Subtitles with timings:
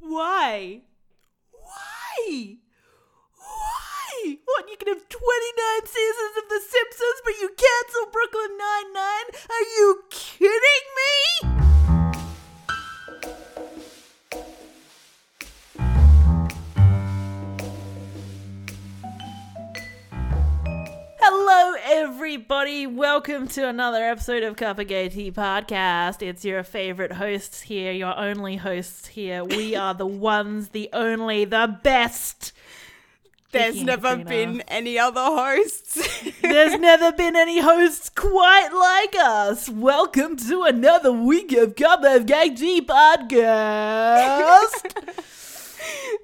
[0.00, 0.82] Why?
[1.50, 2.56] Why?
[3.36, 4.36] Why?
[4.44, 9.28] What, you can have 29 seasons of The Simpsons, but you cancel Brooklyn Nine-Nine?
[9.50, 11.53] Are you kidding me?
[21.86, 22.86] Everybody.
[22.86, 26.22] Welcome to another episode of Cup of Gay Tea Podcast.
[26.22, 29.44] It's your favorite hosts here, your only hosts here.
[29.44, 32.54] We are the ones, the only, the best.
[33.52, 36.32] There's never been any other hosts.
[36.40, 39.68] There's never been any hosts quite like us.
[39.68, 44.70] Welcome to another week of Cup of Gay Tea Podcast.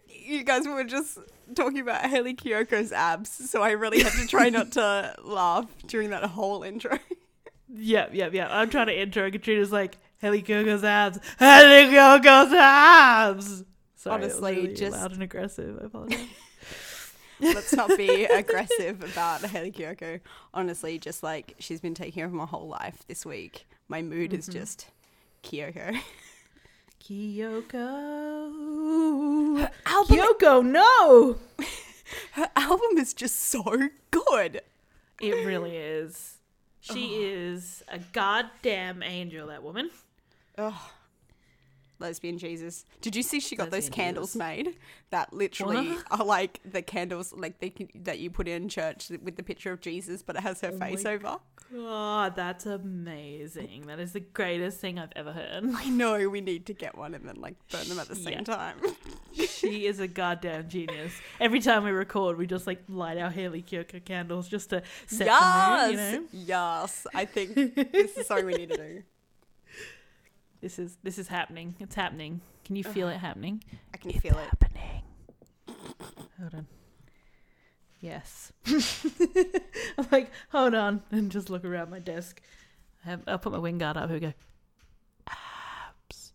[0.24, 1.18] you guys were just
[1.54, 6.10] talking about Hayley Kiyoko's abs, so I really had to try not to laugh during
[6.10, 6.98] that whole intro.
[7.68, 8.48] yep, yep, yep.
[8.50, 9.30] I'm trying to intro.
[9.30, 11.18] Katrina's like, Hayley Kiyoko's abs.
[11.38, 13.64] Hayley Kiyoko's abs.
[13.96, 15.78] Sorry, Honestly, really just- loud and aggressive.
[15.80, 16.26] I apologize.
[17.40, 20.20] Let's not be aggressive about Hayley Kiyoko.
[20.52, 24.48] Honestly, just like she's been taking over my whole life this week, my mood is
[24.48, 24.58] mm-hmm.
[24.58, 24.86] just
[25.42, 25.98] Kiyoko.
[27.00, 27.80] Kiyoko.
[29.86, 31.38] album- Kiyoko, no!
[32.32, 33.62] Her album is just so
[34.10, 34.60] good.
[35.20, 36.38] It really is.
[36.80, 37.22] She Oh.
[37.22, 39.90] is a goddamn angel, that woman.
[40.58, 40.74] Ugh.
[42.00, 42.84] Lesbian Jesus.
[43.00, 44.38] Did you see she got those candles Jesus.
[44.38, 44.76] made
[45.10, 46.04] that literally What?
[46.20, 49.72] are like the candles like they can, that you put in church with the picture
[49.72, 51.38] of Jesus, but it has her oh face over.
[51.72, 53.84] God, that's amazing.
[53.86, 55.64] That is the greatest thing I've ever heard.
[55.76, 58.32] I know we need to get one and then like burn them at the same
[58.38, 58.42] Yeah.
[58.42, 58.76] time.
[59.34, 61.12] she is a goddamn genius.
[61.38, 65.26] Every time we record, we just like light our Hayley Kiyoko candles just to set
[65.26, 66.26] yes, the mood, you know?
[66.32, 67.06] yes.
[67.14, 69.02] I think this is something we need to do.
[70.60, 71.74] This is this is happening.
[71.80, 72.40] It's happening.
[72.64, 73.26] Can you feel it uh-huh.
[73.26, 73.64] happening?
[73.94, 74.48] I can feel it.
[74.50, 75.02] happening.
[76.38, 76.66] Hold on.
[78.00, 78.52] Yes.
[78.66, 82.40] I'm like, hold on, and just look around my desk.
[83.04, 84.08] I have, I'll put my wing guard up.
[84.08, 84.32] Here we go.
[85.28, 86.32] Abs.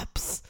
[0.00, 0.42] Abs.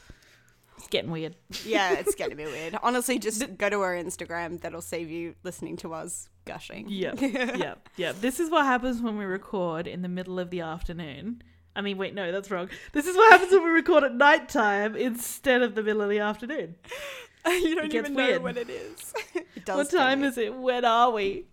[0.87, 1.35] It's getting weird.
[1.65, 2.79] Yeah, it's getting a bit weird.
[2.83, 4.61] Honestly, just go to our Instagram.
[4.61, 6.87] That'll save you listening to us gushing.
[6.89, 8.13] Yeah, yeah, yeah.
[8.13, 11.43] This is what happens when we record in the middle of the afternoon.
[11.75, 12.71] I mean, wait, no, that's wrong.
[12.93, 16.21] This is what happens when we record at nighttime instead of the middle of the
[16.21, 16.77] afternoon.
[17.49, 18.43] you don't even know weird.
[18.45, 19.13] when it is.
[19.35, 20.55] it What time is it?
[20.55, 21.47] When are we?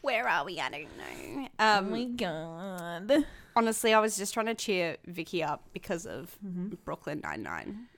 [0.00, 0.58] Where are we?
[0.58, 1.48] I don't know.
[1.58, 3.24] Oh Um, my god.
[3.54, 6.76] honestly, I was just trying to cheer Vicky up because of Mm-hmm.
[6.86, 7.88] Brooklyn Nine Nine.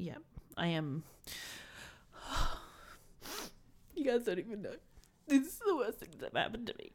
[0.00, 0.16] Yeah,
[0.56, 1.02] I am.
[3.94, 4.72] You guys don't even know.
[5.28, 6.92] This is the worst thing that's ever happened to me.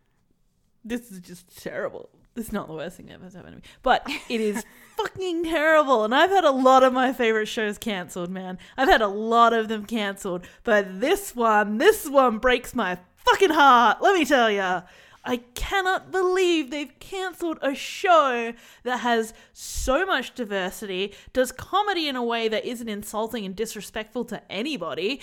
[0.83, 2.09] This is just terrible.
[2.33, 4.65] This is not the worst thing that ever happened to me, but it is
[4.97, 6.03] fucking terrible.
[6.03, 8.57] And I've had a lot of my favorite shows cancelled, man.
[8.75, 13.51] I've had a lot of them cancelled, but this one, this one breaks my fucking
[13.51, 14.01] heart.
[14.01, 14.81] Let me tell ya.
[15.25, 18.53] I cannot believe they've cancelled a show
[18.83, 24.25] that has so much diversity, does comedy in a way that isn't insulting and disrespectful
[24.25, 25.21] to anybody,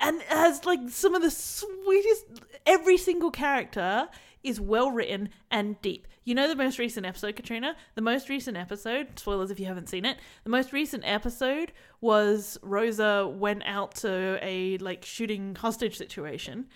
[0.00, 2.26] and has like some of the sweetest.
[2.66, 4.08] Every single character
[4.42, 6.06] is well written and deep.
[6.24, 7.76] You know the most recent episode, Katrina?
[7.94, 12.58] The most recent episode, spoilers if you haven't seen it, the most recent episode was
[12.62, 16.66] Rosa went out to a like shooting hostage situation.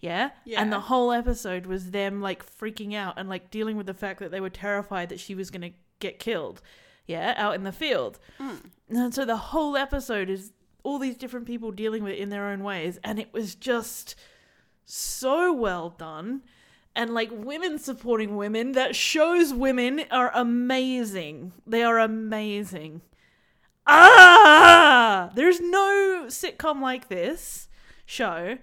[0.00, 0.30] Yeah?
[0.56, 4.20] And the whole episode was them like freaking out and like dealing with the fact
[4.20, 6.60] that they were terrified that she was going to get killed.
[7.06, 8.18] Yeah, out in the field.
[8.88, 10.52] And so the whole episode is
[10.82, 12.98] all these different people dealing with it in their own ways.
[13.04, 14.16] And it was just
[14.84, 16.42] so well done.
[16.94, 21.52] And like women supporting women, that shows women are amazing.
[21.66, 23.02] They are amazing.
[23.86, 25.30] Ah!
[25.34, 27.68] There's no sitcom like this
[28.04, 28.58] show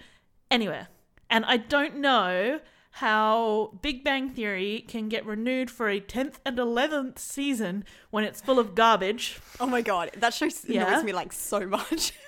[0.52, 0.88] anywhere.
[1.30, 2.60] And I don't know
[2.98, 8.40] how Big Bang Theory can get renewed for a 10th and 11th season when it's
[8.40, 9.40] full of garbage.
[9.60, 10.88] Oh my god, that show s- Yeah?
[10.88, 12.14] annoys me like so much.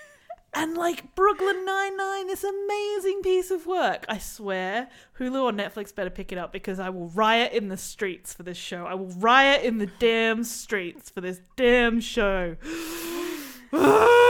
[0.57, 4.05] And like Brooklyn Nine-Nine, this amazing piece of work.
[4.07, 4.87] I swear,
[5.19, 8.43] Hulu or Netflix better pick it up because I will riot in the streets for
[8.43, 8.85] this show.
[8.85, 12.55] I will riot in the damn streets for this damn show.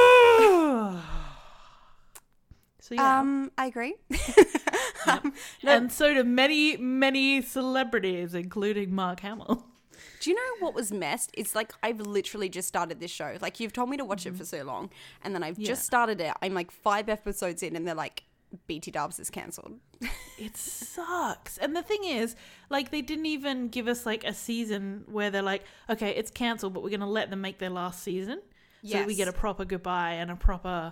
[2.85, 3.19] so yeah.
[3.19, 3.95] Um, I agree.
[5.63, 9.65] and so do many, many celebrities, including Mark Hamill.
[10.19, 11.31] Do you know what was messed?
[11.35, 13.37] It's like I've literally just started this show.
[13.41, 14.89] Like you've told me to watch it for so long,
[15.23, 15.61] and then I've Mm-hmm.
[15.63, 15.67] Yeah.
[15.67, 16.33] just started it.
[16.41, 18.23] I'm like five episodes in, and they're like,
[18.67, 19.73] BT Dubs is cancelled.
[20.37, 21.57] It sucks.
[21.57, 22.35] And the thing is,
[22.69, 26.73] like, they didn't even give us like a season where they're like, okay, it's cancelled,
[26.73, 28.41] but we're gonna let them make their last season,
[28.81, 29.01] Yes.
[29.03, 30.91] so we get a proper goodbye and a proper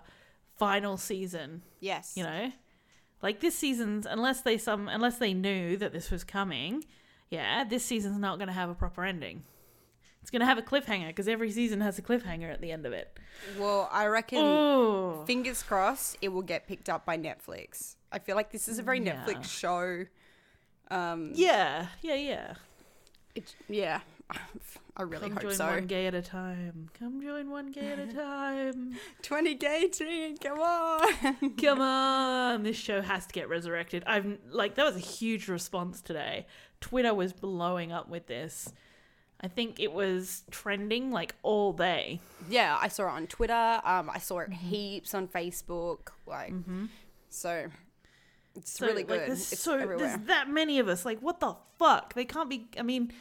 [0.55, 1.61] final season.
[1.79, 2.13] Yes.
[2.15, 2.51] You know,
[3.21, 6.83] like this season's unless they some unless they knew that this was coming,
[7.29, 9.43] yeah, this season's not gonna have a proper ending.
[10.21, 12.93] It's gonna have a cliffhanger because every season has a cliffhanger at the end of
[12.93, 13.17] it.
[13.59, 14.39] Well, I reckon.
[14.39, 17.95] Oh, Fingers crossed, it will get picked up by Netflix.
[18.11, 19.25] I feel like this is a very Yeah.
[19.25, 20.05] Netflix show.
[20.91, 22.53] Um, yeah, yeah, yeah.
[23.35, 24.01] it, yeah.
[24.95, 25.65] I really Come hope join so.
[25.65, 26.89] one gay at a time.
[26.99, 28.93] Come join one gay at a time.
[29.23, 31.49] 20 gay teen, come on.
[31.57, 34.03] Come on, this show has to get resurrected.
[34.05, 36.45] I've like that was a huge response today.
[36.79, 38.71] Twitter was blowing up with this.
[39.41, 42.19] I think it was trending like all day.
[42.49, 43.81] yeah, I saw it on Twitter.
[43.83, 44.67] Um, I saw it Mm-hmm.
[44.67, 46.09] heaps on Facebook.
[46.27, 46.53] Like,
[47.29, 47.65] so
[48.55, 49.19] it's So, really like, good.
[49.29, 49.97] there's it's so everywhere.
[49.97, 51.03] there's that many of us.
[51.03, 52.13] Like, what the fuck?
[52.13, 52.67] They can't be.
[52.79, 53.11] I mean,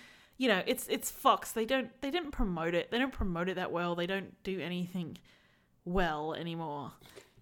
[0.43, 1.53] you know, it's it's Fox.
[1.53, 2.91] They don't they didn't promote it.
[2.91, 3.95] They don't promote it that well.
[3.95, 5.19] They don't do anything
[5.85, 6.91] well anymore.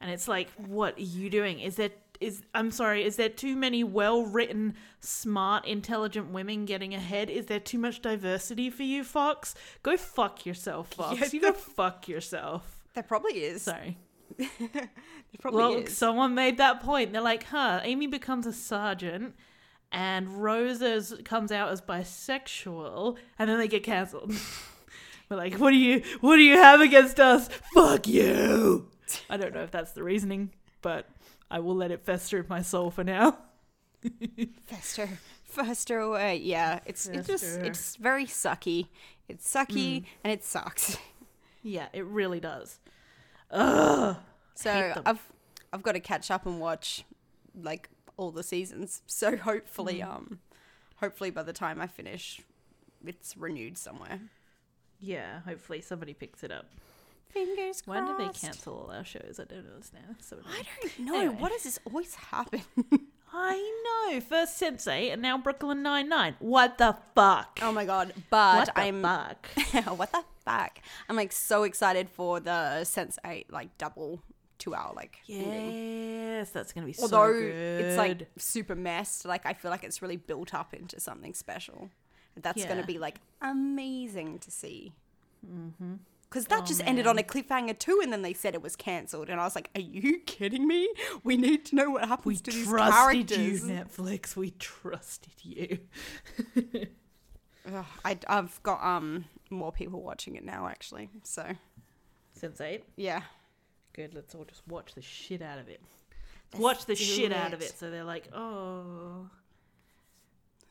[0.02, 1.60] And it's like, what are you doing?
[1.60, 6.92] Is there is I'm sorry, is there too many well written, smart, intelligent women getting
[6.94, 7.30] ahead?
[7.30, 9.54] Is there too much diversity for you, Fox?
[9.82, 11.18] Go fuck yourself, Fox.
[11.18, 12.84] Yeah, you go fuck yourself.
[12.92, 13.62] There probably is.
[13.62, 13.96] Sorry.
[15.32, 15.96] There probably Well, is.
[15.96, 17.12] someone made that point.
[17.12, 19.34] They're like, huh, Amy becomes a sergeant
[19.92, 24.32] and Roses comes out as bisexual and then they get cancelled.
[25.28, 27.48] We're like, what do you what do you have against us?
[27.74, 28.88] Fuck you.
[29.28, 30.50] I don't know if that's the reasoning,
[30.82, 31.06] but
[31.50, 33.38] I will let it fester in my soul for now.
[34.66, 35.08] Fester,
[35.44, 36.36] fester away.
[36.36, 38.88] Yeah, it's it's just it's very sucky.
[39.28, 40.04] It's sucky Hmm.
[40.24, 40.96] and it sucks.
[41.62, 42.78] Yeah, it really does.
[43.50, 44.16] Ugh.
[44.54, 45.02] So.
[45.04, 45.20] I've
[45.72, 47.04] I've got to catch up and watch
[47.60, 47.88] like
[48.20, 49.02] all the seasons.
[49.06, 50.10] So hopefully, Hmm.
[50.10, 50.38] um,
[50.96, 52.40] hopefully by the time I finish,
[53.04, 54.20] it's renewed somewhere.
[55.00, 56.66] Yeah, hopefully somebody picks it up.
[57.30, 58.18] Fingers When crossed.
[58.18, 59.38] do they cancel all our shows?
[59.40, 60.16] I don't understand.
[60.20, 61.14] So I don't know.
[61.16, 61.34] Anyway.
[61.38, 62.62] What does this always happen?
[63.32, 64.20] I know.
[64.20, 66.34] First Sense8 and now Brooklyn Nine Nine.
[66.40, 67.60] What the fuck?
[67.62, 68.12] oh my god!
[68.28, 69.46] But what I'm fuck?
[69.96, 70.80] what the fuck?
[71.08, 74.20] I'm like so excited for the Sense Eight like double
[74.60, 75.74] two hour like ending.
[75.74, 77.80] Yes, that's gonna be so Although good.
[77.80, 81.90] it's like super messed, like I feel like it's really built up into something special.
[82.36, 82.68] That's Yeah.
[82.68, 84.92] gonna be like amazing to see.
[86.22, 88.76] Because that Oh, just ended on a cliffhanger too, and then they said it was
[88.76, 90.88] cancelled, and I was like, "Are you kidding me?
[91.24, 94.36] We need to know what happens we to these trusted you, characters." Netflix.
[94.36, 95.78] We trusted you.
[97.72, 101.10] Ugh, I, I've got um more people watching it now, actually.
[101.24, 101.44] So
[102.34, 102.84] Sense eight.
[102.96, 103.22] yeah,
[103.92, 104.14] Good.
[104.14, 105.80] Let's all just watch the shit out of it.
[106.52, 107.66] Let's watch the shit out of it.
[107.70, 107.78] it.
[107.78, 109.28] So they're like, oh.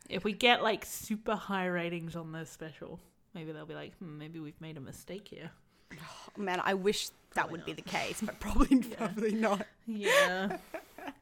[0.10, 3.00] If we get like super high ratings on the special,
[3.36, 5.52] maybe they'll be like, hmm, maybe we've made a mistake here.
[6.38, 9.66] man, I wish that Probably would be the case, but probably probably not.
[9.86, 10.58] Yeah.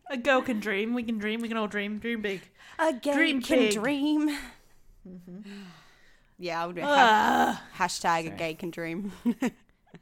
[0.09, 0.93] a girl can dream.
[0.93, 1.41] We can dream.
[1.41, 1.99] We can all dream.
[1.99, 2.41] Dream big.
[2.79, 3.73] A gay Dream can big.
[3.73, 4.37] dream.
[6.39, 7.63] Yeah, I would Ah.
[7.79, 8.37] hashtag a Sorry.
[8.37, 9.11] gay can dream.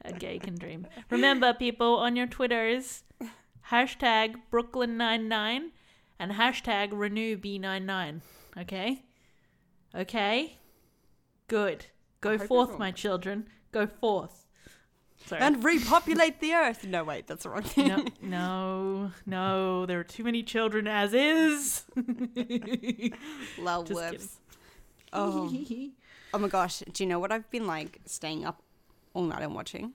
[0.04, 0.86] A gay can dream.
[1.10, 3.04] Remember, people, on your Twitters,
[3.70, 5.70] hashtag Brooklyn99
[6.18, 8.20] and hashtag Renew B99.
[8.58, 9.02] Okay?
[9.94, 10.58] Okay?
[11.48, 11.86] Good.
[12.20, 13.46] Go forth, my children.
[13.72, 14.46] Go forth.
[15.26, 15.40] Sorry.
[15.42, 16.84] and repopulate the earth.
[16.86, 17.88] No, wait, that's the wrong thing.
[17.88, 19.86] no, no, no.
[19.86, 21.84] There are too many children as is.
[23.58, 24.38] Lol whoops.
[25.12, 25.52] Oh.
[26.34, 28.62] oh my gosh, do you know what I've been like staying up
[29.16, 29.94] all night and watching?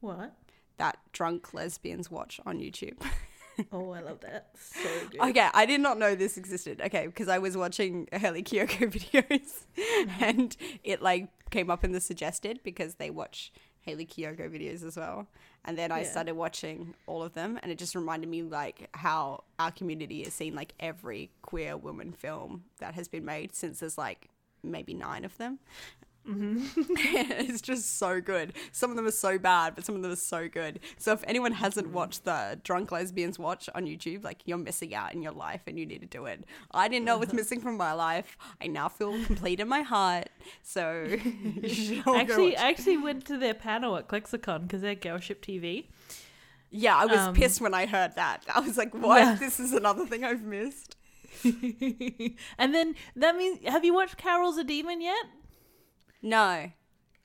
[0.00, 0.34] what?
[0.78, 3.00] That drunk lesbians watch on YouTube.
[3.70, 4.48] Oh, I love that.
[4.56, 5.20] So good.
[5.20, 6.80] okay, I did not know this existed.
[6.84, 10.24] Okay, because I was watching Hayley Kiyoko videos mm-hmm.
[10.24, 13.52] and it like came up in the suggested because they watch
[13.82, 15.28] Hayley Kiyoko videos as well.
[15.64, 16.10] And then I Yeah.
[16.10, 20.34] started watching all of them and it just reminded me like how our community has
[20.34, 24.30] seen like every queer woman film that has been made since there's like
[24.64, 25.60] maybe nine of them.
[26.28, 26.82] Mm-hmm.
[26.88, 28.54] it's just so good.
[28.72, 30.80] Some of them are so bad, but some of them are so good.
[30.98, 31.92] So if anyone hasn't mm.
[31.92, 35.78] watched the Drunk Lesbians Watch on YouTube, like you're missing out in your life and
[35.78, 36.44] you need to do it.
[36.70, 37.36] I didn't know it was uh-huh.
[37.36, 38.38] missing from my life.
[38.60, 40.28] I now feel complete in my heart.
[40.62, 41.04] So
[41.62, 42.56] you should all go Actually.
[42.56, 45.86] I actually went to their panel at ClexaCon because they're Girlship TV.
[46.70, 48.44] yeah, I was um, pissed when I heard that.
[48.52, 49.18] I was like, what?
[49.18, 49.34] Yeah.
[49.34, 50.96] This is another thing I've missed.
[51.44, 55.24] and then that means, have you watched Carol's a Demon yet?
[56.24, 56.70] No.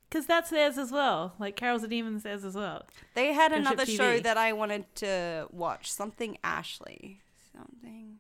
[0.09, 1.33] because that's theirs as well.
[1.39, 2.85] Like Carol's a Demon's theirs as well.
[3.15, 4.23] They had Gunship another show TV.
[4.23, 5.91] that I wanted to watch.
[5.91, 7.21] Something Ashley.
[7.55, 8.19] Something.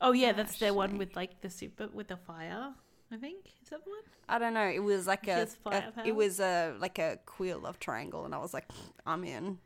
[0.00, 2.72] Oh yeah, that's their one with like the super with the fire.
[3.12, 4.00] I think is that the one.
[4.28, 4.68] I don't know.
[4.68, 8.38] It was like a, a- it was a like a queer love triangle, and I
[8.38, 8.68] was like,
[9.04, 9.58] I'm in.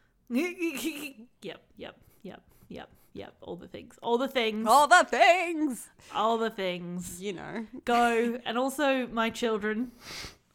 [0.30, 3.34] yep, yep, yep, yep, yep.
[3.40, 7.20] All the things, all the things, All the things, all the things.
[7.20, 7.66] you know.
[7.84, 9.92] Go and also my children.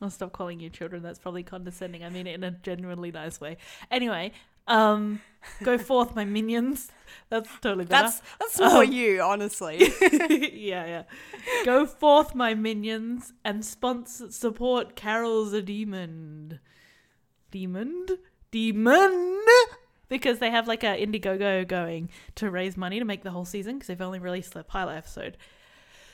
[0.02, 1.02] I'll stop calling you children.
[1.04, 2.04] That's probably condescending.
[2.04, 3.58] I mean it in a genuinely nice way.
[3.90, 4.34] Anyway,
[4.68, 5.22] um,
[5.64, 6.92] go forth, my minions.
[7.30, 8.08] That's totally better.
[8.10, 8.82] That's that's more Oh.
[8.82, 9.78] you, honestly.
[10.30, 11.04] yeah, yeah.
[11.64, 16.60] Go forth, my minions, and sponsor support Carol's a demon.
[17.52, 18.06] Demon?
[18.52, 19.42] Demon!
[20.08, 23.76] Because they have like a Indiegogo going to raise money to make the whole season
[23.76, 25.38] because they've only released the pilot episode.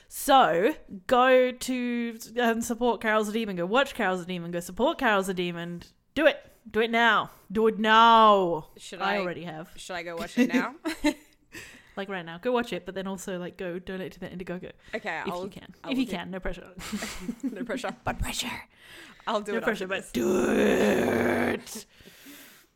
[0.08, 0.74] So
[1.06, 3.56] go to um, support Carol's a demon.
[3.56, 4.50] Go watch Carol's a demon.
[4.50, 5.82] Go support Carol's a demon.
[6.14, 6.38] Do it.
[6.70, 7.30] Do it now.
[7.50, 8.68] Do it now.
[8.76, 9.70] Should I I- already have.
[9.76, 10.74] Should I go watch it now?
[11.94, 12.38] Like right now.
[12.38, 15.42] Go watch it, but then also like go donate to the Indiegogo okay, if I'll
[15.44, 15.74] you can.
[15.84, 16.66] I if you do- can, no pressure.
[17.42, 18.48] no pressure, but pressure.
[19.26, 19.60] I'll do no it.
[19.60, 20.10] No pressure, but this.
[20.12, 21.84] do it.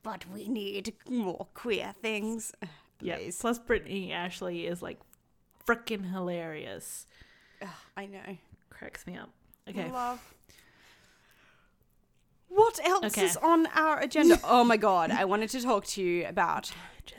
[0.06, 2.52] But we need more queer things.
[3.00, 3.18] Yeah.
[3.40, 5.00] Plus, Brittany Ashley is like
[5.66, 7.08] freaking hilarious.
[7.60, 8.38] Ugh, I know.
[8.70, 9.30] Cracks me up.
[9.68, 9.90] Okay.
[9.90, 10.20] Love.
[12.48, 13.24] What else Okay.
[13.24, 14.38] is on our agenda?
[14.44, 16.70] oh my god, I wanted to talk to you about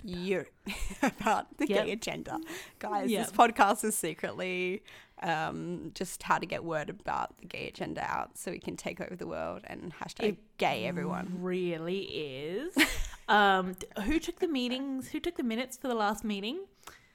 [0.01, 0.45] you
[1.03, 1.85] about the Yep.
[1.85, 2.39] gay agenda.
[2.79, 3.25] Guys, Yep.
[3.27, 4.81] this podcast is secretly
[5.23, 9.01] um, just how to get word about the gay agenda out so we can take
[9.01, 11.37] over the world and hashtag It gay everyone.
[11.39, 12.75] Really is.
[13.27, 15.09] um, who took the meetings?
[15.09, 16.59] Who took the minutes for the last meeting?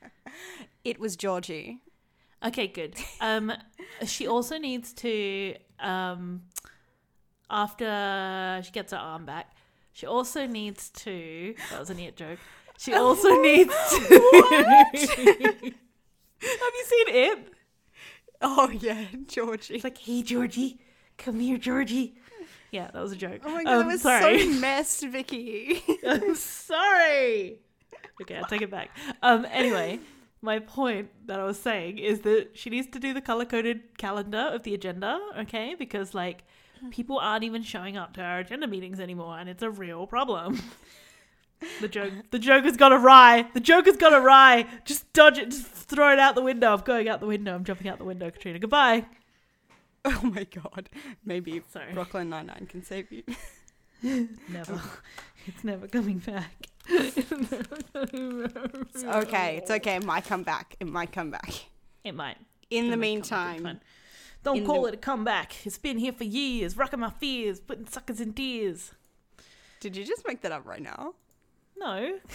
[0.85, 1.79] It was Georgie.
[2.45, 2.97] Okay, good.
[3.21, 3.53] Um,
[4.05, 6.43] she also needs to um,
[7.49, 9.53] after she gets her arm back,
[9.93, 11.55] she also needs to.
[11.71, 12.39] That was an it joke.
[12.79, 13.99] She also needs to.
[14.95, 17.53] Have you seen it?
[18.43, 19.75] Oh yeah, Georgie.
[19.75, 20.81] It's like, hey, Georgie,
[21.19, 22.15] come here, Georgie.
[22.71, 23.43] Yeah, that was a joke.
[23.45, 24.41] Oh my god, Um, that was sorry.
[24.55, 25.83] so messed, Vicky.
[26.07, 27.59] I'm sorry.
[28.23, 28.91] Okay, I'll take it back.
[29.23, 30.01] Um, anyway,
[30.41, 33.99] my point that I was saying is that she needs to do the color coded
[33.99, 35.75] calendar of the agenda, okay?
[35.79, 36.45] Because like
[36.91, 40.61] people aren't even showing up to our agenda meetings anymore, and it's a real problem.
[41.81, 43.47] The joke, the joke has gone awry.
[43.55, 44.67] The joke has gone awry.
[44.85, 45.51] Just dodge it.
[45.51, 46.73] Just throw it out the window.
[46.75, 47.55] I'm going out the window.
[47.55, 48.59] I'm jumping out the window, Katrina.
[48.59, 49.07] Goodbye.
[50.05, 50.89] oh my god.
[51.25, 51.93] Maybe Sorry.
[51.93, 53.23] Brooklyn Nine Nine can save you.
[54.49, 54.81] Never.
[55.47, 56.69] It's never coming back.
[56.89, 57.17] It's
[59.05, 59.97] okay, it's okay.
[59.97, 60.77] It might come back.
[60.81, 61.53] It might come back.
[62.05, 62.37] It might.
[62.71, 63.31] In the might come back, it's
[63.63, 63.81] meantime.
[64.45, 65.65] Don't in call the- it a comeback.
[65.67, 68.93] It's been here for years, rocking my fears, putting suckers in tears.
[69.81, 71.15] did you just make that up right now?
[71.83, 72.19] No.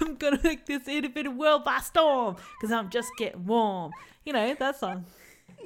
[0.00, 3.92] I'm gonna make this independent world by storm because I'm just getting warm.
[4.24, 5.06] You know that song.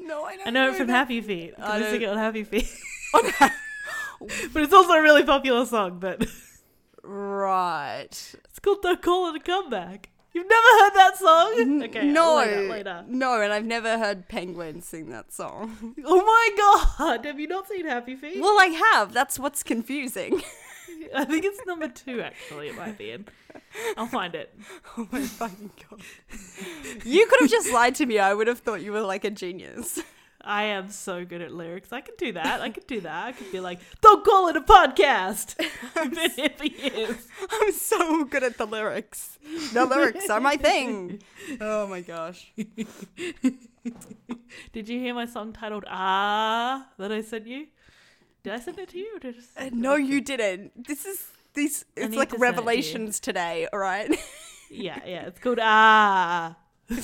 [0.00, 0.47] No, I don't.
[0.47, 0.92] I know it from that.
[0.92, 1.54] Happy Feet.
[1.58, 2.68] I I sing it on Happy Feet.
[3.12, 5.99] but it's also a really popular song.
[5.99, 6.26] But
[7.02, 8.06] Right.
[8.44, 11.82] it's called "Don't Call It a Comeback." You've never heard that song?
[11.85, 13.04] Okay, no, later, later.
[13.08, 15.94] no, and I've never heard Penguin sing that song.
[16.04, 16.50] Oh my
[16.97, 17.25] god!
[17.25, 18.40] Have you not seen Happy Feet?
[18.40, 19.12] well, I have.
[19.14, 20.42] That's what's confusing.
[21.14, 22.20] I think it's number two.
[22.20, 23.26] Actually, it might be in.
[23.96, 24.54] I'll find it.
[24.98, 26.00] oh my fucking god!
[27.04, 28.18] You could have just lied to me.
[28.18, 30.00] I would have thought you were like a genius.
[30.40, 31.92] I am so good at lyrics.
[31.92, 32.60] I can do that.
[32.60, 33.26] I could do that.
[33.26, 35.56] I could be like, "Don't call it a podcast."
[35.96, 37.28] I've been here for years.
[37.50, 39.38] I'm so good at the lyrics.
[39.72, 41.22] The lyrics are my thing.
[41.60, 42.52] Oh my gosh.
[44.72, 47.66] Did you hear my song titled "Ah" that I sent you?
[48.49, 49.17] Did I send it to you?
[49.17, 50.87] Or did I just Uh, no, you didn't.
[50.87, 51.85] This is these.
[51.97, 53.69] I It's like send it to revelations today.
[53.73, 54.11] All right.
[54.71, 55.23] Yeah, yeah.
[55.26, 56.55] It's called "Ah."
[56.90, 57.00] I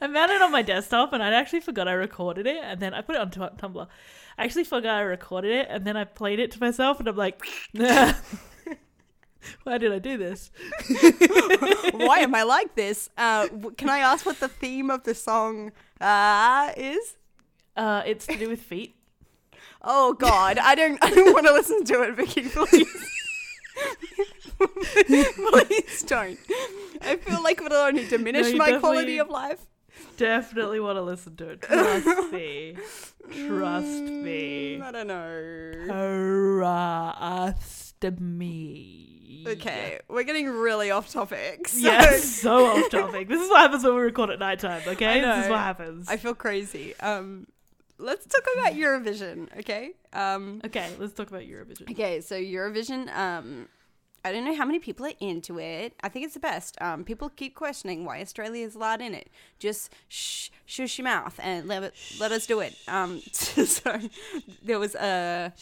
[0.00, 3.02] found it on my desktop, and I actually forgot I recorded it, and then I
[3.02, 3.86] put it on Tu- Tumblr.
[4.38, 7.16] I actually forgot I recorded it, and then I played it to myself, and I'm
[7.16, 7.46] like,
[9.64, 10.50] "Why did I do this?"
[11.92, 13.10] Why am I like this?
[13.18, 17.16] Uh, can I ask what the theme of the song uh, is?
[17.76, 18.96] Uh, it's to do with feet.
[19.82, 20.98] Oh God, I don't.
[21.02, 22.42] I don't want to listen to it, Vicky.
[22.42, 23.10] Please,
[25.36, 26.38] please don't.
[27.00, 29.60] I feel like it'll only diminish No, my quality of life.
[30.16, 31.62] Definitely want to listen to it.
[31.62, 32.76] Trust me.
[33.46, 34.78] Trust me.
[34.78, 35.72] Mm, I don't know.
[36.58, 39.44] Trust me.
[39.46, 41.68] Okay, we're getting really off topic.
[41.68, 43.28] So Yes, so off topic.
[43.28, 45.20] This is what happens when we record at nighttime, okay?
[45.22, 46.08] This is what happens.
[46.10, 46.94] I feel crazy.
[47.00, 47.46] Um,
[48.00, 49.92] let's talk about Eurovision, okay?
[50.12, 51.90] Um, Okay, let's talk about Eurovision.
[51.90, 53.68] okay, so Eurovision, um,
[54.24, 55.94] I don't know how many people are into it.
[56.02, 56.76] I think it's the best.
[56.80, 59.30] Um, people keep questioning why Australia is allowed in it.
[59.58, 62.74] Just shh, shush your mouth and let, let us do it.
[62.86, 63.98] Um, so
[64.62, 65.52] there was a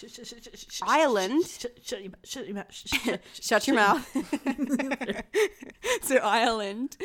[0.82, 1.44] Ireland.
[3.40, 4.16] Shut your mouth.
[6.02, 6.96] So Ireland,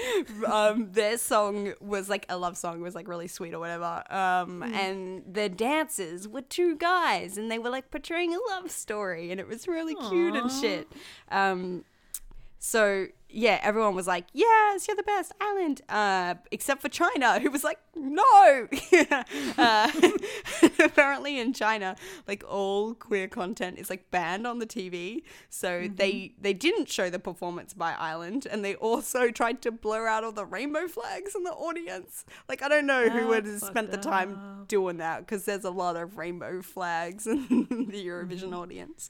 [0.46, 4.04] um, their song was like a love song, was like really sweet or whatever.
[4.10, 9.32] Um, and the dancers were two guys, and they were like portraying a love story,
[9.32, 10.92] and it was really cute and shit.
[11.32, 11.86] Um,
[12.60, 17.50] so yeah, everyone was like, "Yes, you're the best, Ireland," uh, except for China, who
[17.50, 18.68] was like, "No."
[19.58, 19.92] uh,
[20.80, 21.96] apparently, in China,
[22.28, 27.10] like all queer content is like banned on the TV, so they they didn't show
[27.10, 31.36] the performance by Ireland, and they also tried to blur out all the rainbow flags
[31.36, 32.26] in the audience.
[32.48, 34.68] Like, I don't know who would have spent the time up.
[34.68, 37.48] doing that because there's a lot of rainbow flags in
[37.90, 39.10] the Eurovision audience.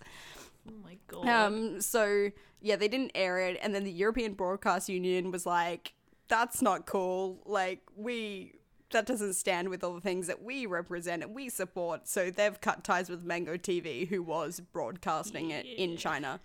[0.67, 1.27] Oh my god.
[1.27, 2.29] Um, so
[2.61, 5.93] yeah, they didn't air it, and then the European Broadcast Union was like,
[6.27, 7.41] "That's not cool.
[7.45, 8.53] Like we."
[8.91, 12.07] That doesn't stand with all the things that we represent and we support.
[12.07, 16.39] So they've cut ties with Mango TV, who was broadcasting it in China.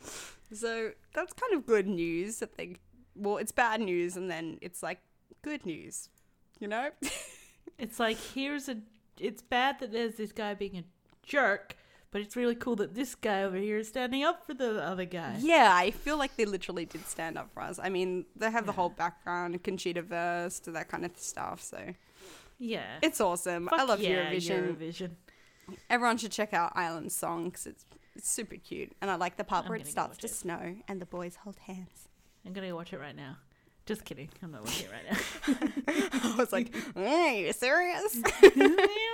[0.51, 2.77] So that's kind of good news that they,
[3.15, 5.01] well, it's bad news and then it's like
[5.43, 6.09] good news,
[6.59, 6.89] you know?
[7.79, 8.79] It's like here's a.
[9.21, 10.85] It's bad that there's this guy being a
[11.23, 11.77] jerk,
[12.11, 15.05] but it's really cool that this guy over here is standing up for the other
[15.05, 15.37] guy.
[15.41, 17.79] Yeah, I feel like they literally did stand up for us.
[17.83, 21.61] I mean, they have the whole background, Conchita Wurst, to that kind of stuff.
[21.63, 21.95] So
[22.59, 22.99] Yeah.
[23.03, 23.69] it's awesome.
[23.73, 24.77] I love yeah, Eurovision.
[24.77, 25.11] Eurovision.
[25.91, 27.85] Everyone should check out Island song because it's,
[28.15, 28.93] it's super cute.
[29.03, 30.31] And I like the part I'm where it starts to it.
[30.31, 32.09] snow and the boys hold hands.
[32.47, 33.37] I'm gonna go watch it right now.
[33.89, 34.29] Just kidding.
[34.43, 35.57] I'm not it right now.
[36.35, 38.17] I was like, "Are you serious?
[38.43, 38.51] yeah,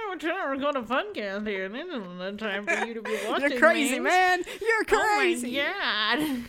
[0.09, 1.69] we're trying to record a podcast here.
[1.69, 3.50] This isn't the time for you to be watching.
[3.52, 4.43] You're crazy, man.
[4.61, 5.61] You're crazy.
[5.61, 6.45] Oh my god.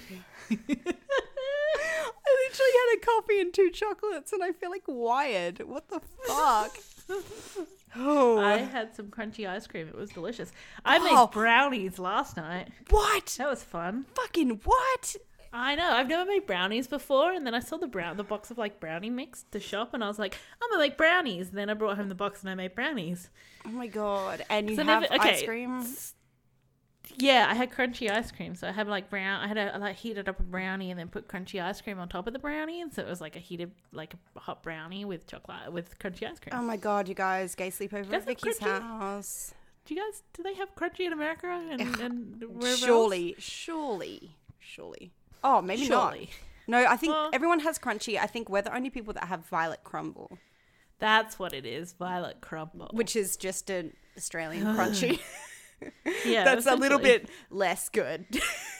[0.50, 5.60] I literally had a coffee and two chocolates, and I feel like wired.
[5.60, 6.76] What the fuck?
[7.96, 9.88] oh, I had some crunchy ice cream.
[9.88, 10.52] It was delicious.
[10.84, 11.04] I Oh.
[11.26, 12.70] made brownies last night.
[12.90, 13.36] what?
[13.38, 14.06] That was fun.
[14.16, 15.16] Fucking what?
[15.56, 15.90] I know.
[15.92, 18.80] I've never made brownies before, and then I saw the brown the box of like
[18.80, 21.50] brownie mix at the shop, and I was like, I'm gonna make brownies.
[21.50, 23.30] And then I brought home the box and I made brownies.
[23.66, 24.44] Oh my god!
[24.50, 25.86] And you So have never- ice cream.
[27.18, 29.42] Yeah, I had crunchy ice cream, so I had like brown.
[29.42, 32.00] I had a I, like heated up a brownie and then put crunchy ice cream
[32.00, 34.64] on top of the brownie, and so it was like a heated like a hot
[34.64, 36.54] brownie with chocolate with crunchy ice cream.
[36.54, 37.56] Oh my god, you guys!
[37.56, 38.82] Gay sleepover at Vicky's crunchy?
[38.82, 39.54] house.
[39.86, 42.80] do you guys do they have crunchy in America and, and wherever else?
[42.80, 45.12] Surely, surely, surely.
[45.46, 46.30] Oh, maybe surely.
[46.68, 46.82] not.
[46.82, 48.18] No, I think Well- everyone has crunchy.
[48.20, 50.38] I think we're the only people that have violet crumble,
[51.00, 52.90] That's what it is, violet crumble.
[52.94, 55.20] which is just an Australian crunchy.
[56.26, 58.26] yeah, That's a little bit less good.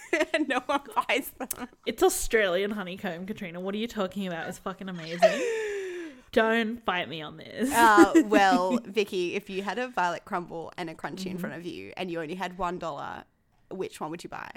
[0.48, 1.68] no one buys them.
[1.86, 3.60] It's Australian honeycomb, Katrina.
[3.60, 4.48] What are you talking about?
[4.48, 5.42] It's fucking amazing.
[6.32, 7.72] Don't fight me on this.
[7.72, 11.66] Uh, well, Vicky, if you had a violet crumble and a crunchy in front of
[11.66, 13.24] you, and you only had one dollar,
[13.72, 14.50] which one would you buy?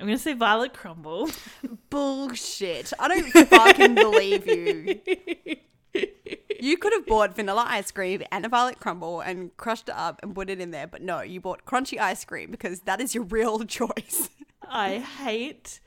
[0.00, 1.28] I'm gonna say violet crumble.
[1.90, 2.92] Bullshit!
[2.98, 5.00] I don't fucking believe you.
[6.60, 10.20] You could have bought vanilla ice cream and a violet crumble and crushed it up
[10.22, 13.14] and put it in there, but no, you bought crunchy ice cream because that is
[13.14, 14.28] your real choice.
[14.68, 15.80] I hate,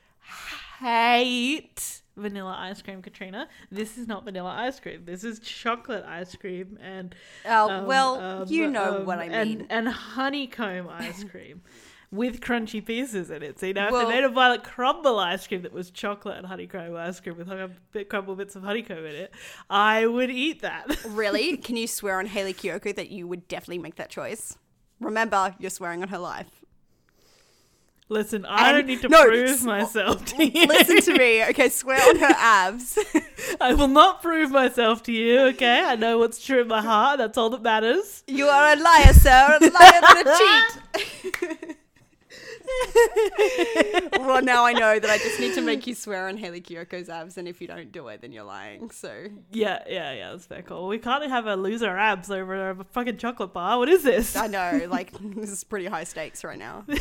[0.80, 3.48] hate vanilla ice cream, Katrina.
[3.72, 5.04] This is not vanilla ice cream.
[5.06, 7.16] This is chocolate ice cream and.
[7.46, 9.68] Oh, um, well, um, you know um, what I and- mean.
[9.70, 11.62] And, honeycomb ice cream.
[12.14, 13.60] With crunchy pieces in it.
[13.60, 16.38] So, you know, if Well- they made a violet crumble ice cream that was chocolate
[16.38, 19.34] and honeycomb ice cream with a bit crumble bits of honeycomb in it,
[19.68, 20.86] I would eat that.
[21.08, 21.58] really?
[21.58, 24.56] Can you swear on Hayley Kiyoko that you would definitely make that choice?
[25.00, 26.62] Remember, you're swearing on her life.
[28.10, 30.68] Listen, I And- don't need to no, prove myself to you.
[30.68, 31.70] Listen to me, okay?
[31.70, 33.00] Swear on her abs.
[33.60, 35.84] I will not prove myself to you, okay?
[35.84, 37.18] I know what's true in my heart.
[37.18, 38.24] That's all that matters.
[38.28, 39.58] You are a liar, sir.
[39.60, 41.78] A liar and a cheat.
[44.20, 47.10] well, now I know that I just need to make you swear on Hayley Kiyoko's
[47.10, 48.90] abs, and if you don't do it, then you're lying.
[48.92, 50.88] So Yeah, yeah, yeah, that's fair call.
[50.88, 53.78] We can't have a loser abs over a fucking chocolate bar.
[53.78, 54.36] What is this?
[54.36, 56.86] I know, like, this is pretty high stakes right now.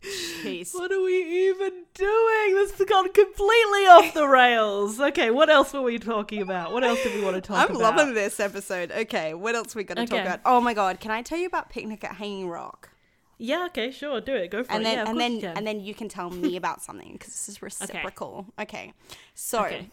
[0.00, 0.74] Jeez.
[0.74, 2.54] what are we even doing?
[2.54, 5.00] This has gone completely off the rails.
[5.00, 6.72] Okay, what else were we talking about?
[6.72, 7.76] What else did we want to talk about?
[7.76, 8.92] I'm loving this episode.
[8.92, 10.40] Okay, what else we got to talk about?
[10.44, 12.90] Oh my god, can I tell you about Picnic at Hanging Rock?
[13.40, 14.50] Yeah, okay, sure, do it.
[14.50, 14.84] Go for and it.
[14.84, 15.56] then yeah, and then you can.
[15.56, 18.46] and then you can tell me about something because this is reciprocal.
[18.60, 18.92] Okay,
[19.34, 19.88] so Okay.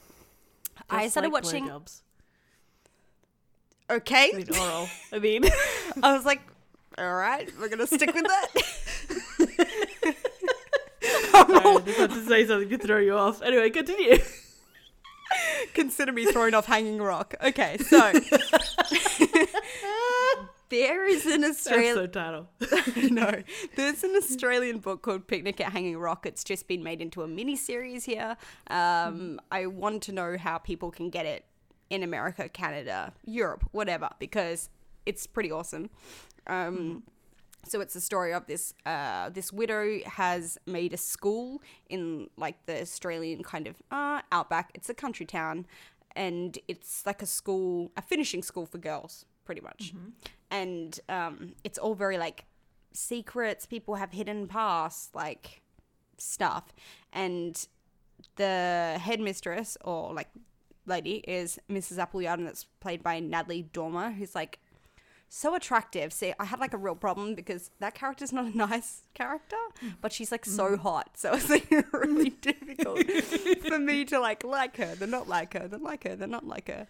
[0.89, 1.67] I started like watching.
[1.67, 2.01] blowjobs.
[3.89, 4.31] okay.
[4.33, 4.89] I mean, oral.
[5.13, 5.43] I mean,
[6.03, 6.41] I was like,
[6.97, 8.47] all right, we're gonna stick with that.
[11.31, 13.41] sorry, I just had to say something to throw you off.
[13.43, 14.17] Anyway, continue.
[15.73, 17.35] Consider me thrown off Hanging Rock.
[17.43, 18.11] Okay, so
[20.75, 22.11] there is an Australian.
[22.11, 22.47] Title.
[23.11, 23.41] no,
[23.75, 26.25] there's an Australian book called Picnic at Hanging Rock.
[26.25, 28.35] It's just been made into a mini series here.
[28.67, 31.45] Um, I want to know how people can get it
[31.89, 34.69] in America, Canada, Europe, whatever, because
[35.05, 35.89] it's pretty awesome.
[36.47, 37.03] Um,
[37.67, 42.63] so it's the story of this uh, this widow has made a school in like
[42.65, 44.71] the Australian kind of uh, outback.
[44.75, 45.65] It's a country town,
[46.15, 49.93] and it's like a school, a finishing school for girls, pretty much.
[50.51, 52.45] And um, it's all very like
[52.93, 53.65] secrets.
[53.65, 55.61] People have hidden past, like
[56.17, 56.73] stuff,
[57.11, 57.67] and
[58.37, 60.29] the headmistress or like
[60.85, 61.97] lady is Mrs.
[61.97, 64.59] Appleyard, and it's played by Natalie Dormer, who's like
[65.29, 66.13] so attractive.
[66.13, 69.57] See, I had like a real problem because that character's not a nice character,
[70.01, 71.17] but she's like so hot.
[71.17, 72.99] So it's like really difficult
[73.67, 76.47] for me to like like her, then not like her, then like her, then not
[76.47, 76.87] like her.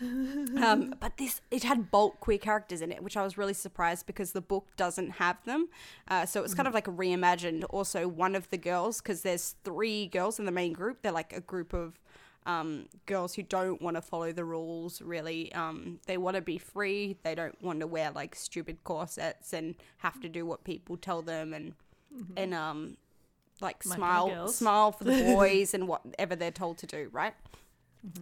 [0.00, 4.06] Um, but this it had bulk queer characters in it, which I was really surprised
[4.06, 5.68] because the book doesn't have them.
[6.08, 7.64] Uh, so it was kind of like reimagined.
[7.70, 11.02] Also, one of the girls, because there's three girls in the main group.
[11.02, 11.98] They're like a group of
[12.44, 15.52] um, girls who don't want to follow the rules really.
[15.52, 17.16] Um, they want to be free.
[17.22, 21.22] They don't want to wear like stupid corsets and have to do what people tell
[21.22, 21.74] them and
[22.36, 22.96] and um
[23.60, 27.34] like My smile smile for the boys and whatever they're told to do, right?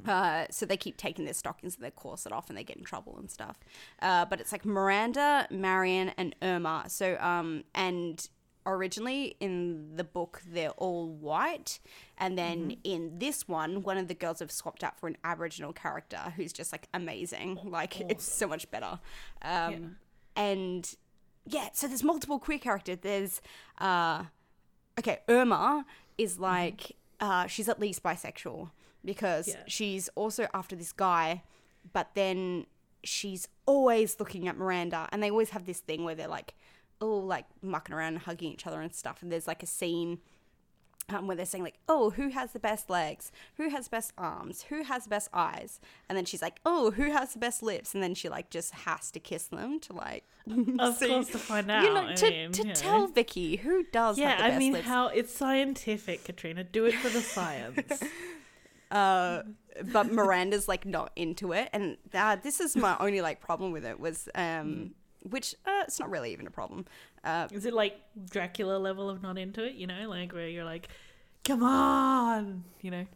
[0.06, 2.84] Uh, so they keep taking their stockings and their corset off and they get in
[2.84, 3.58] trouble and stuff.
[4.00, 6.84] Uh, but it's like Miranda, Marion, and Irma.
[6.88, 8.28] So, um, and
[8.66, 11.80] originally in the book, they're all white.
[12.16, 15.72] And then in this one, one of the girls have swapped out for an Aboriginal
[15.72, 17.58] character who's just like amazing.
[17.62, 19.00] Like, it's so much better.
[19.42, 19.96] Um,
[20.36, 20.94] And
[21.46, 22.98] yeah, so there's multiple queer characters.
[23.02, 23.40] There's,
[23.78, 24.24] uh,
[24.98, 25.84] okay, Irma
[26.16, 28.70] is like, uh, she's at least bisexual
[29.04, 29.62] because Yeah.
[29.66, 31.42] she's also after this guy,
[31.92, 32.66] but then
[33.02, 36.54] she's always looking at Miranda, and they always have this thing where they're like,
[37.00, 39.22] oh, like mucking around and hugging each other and stuff.
[39.22, 40.20] And there's like a scene
[41.10, 43.30] um, where they're saying like, "Oh, who has the best legs?
[43.58, 44.62] Who has best arms?
[44.70, 48.02] Who has best eyes?" And then she's like, "Oh, who has the best lips?" And
[48.02, 50.24] then she like just has to kiss them to like,
[50.78, 51.82] Of see- course, to find out.
[51.84, 52.74] you know, I to, mean, to you know.
[52.74, 54.16] tell Vicky who does.
[54.18, 54.86] Yeah, have the I mean, lips.
[54.86, 56.64] how it's scientific, Katrina.
[56.64, 58.02] Do it for the science.
[58.94, 63.84] but Miranda's like not into it, and uh, this is my only like problem with
[63.84, 66.86] it was, um, which uh, it's not really even a problem.
[67.24, 69.74] Uh, Is it like Dracula level of not into it?
[69.74, 70.88] You know, like where you're like,
[71.44, 73.06] come on, you know.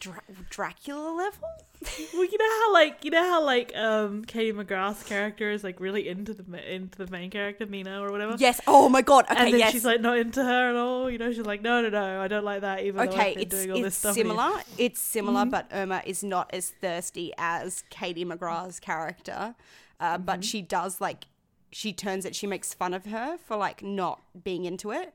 [0.00, 0.20] Dra-
[0.50, 1.48] Dracula level?
[2.14, 5.80] Well, you know how like you know how like um Katie McGrath's character is like
[5.80, 8.36] really into the ma- into the main character Mina or whatever.
[8.38, 8.58] Yes.
[8.66, 9.26] Oh my god.
[9.30, 9.36] Okay.
[9.36, 9.72] and then yes.
[9.72, 11.10] she's like not into her at all.
[11.10, 12.80] You know, she's like, no, no, no, I don't like that.
[12.84, 14.16] Even though okay, I've it's doing all this stuff.
[14.16, 14.60] with you." similar.
[14.78, 15.50] It's similar, Mm-hmm.
[15.50, 19.54] but Irma is not as thirsty as Katie McGrath's character.
[20.00, 20.24] Uh, Mm-hmm.
[20.24, 21.26] But she does like
[21.70, 22.34] she turns it.
[22.34, 25.12] She makes fun of her for like not being into it.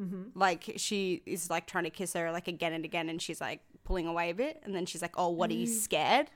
[0.00, 0.38] Mm-hmm.
[0.38, 3.60] Like she is like trying to kiss her like again and again, and she's like
[3.90, 5.80] pulling away a bit, and then she's like, "Oh, what are you Mm.
[5.86, 6.30] scared?"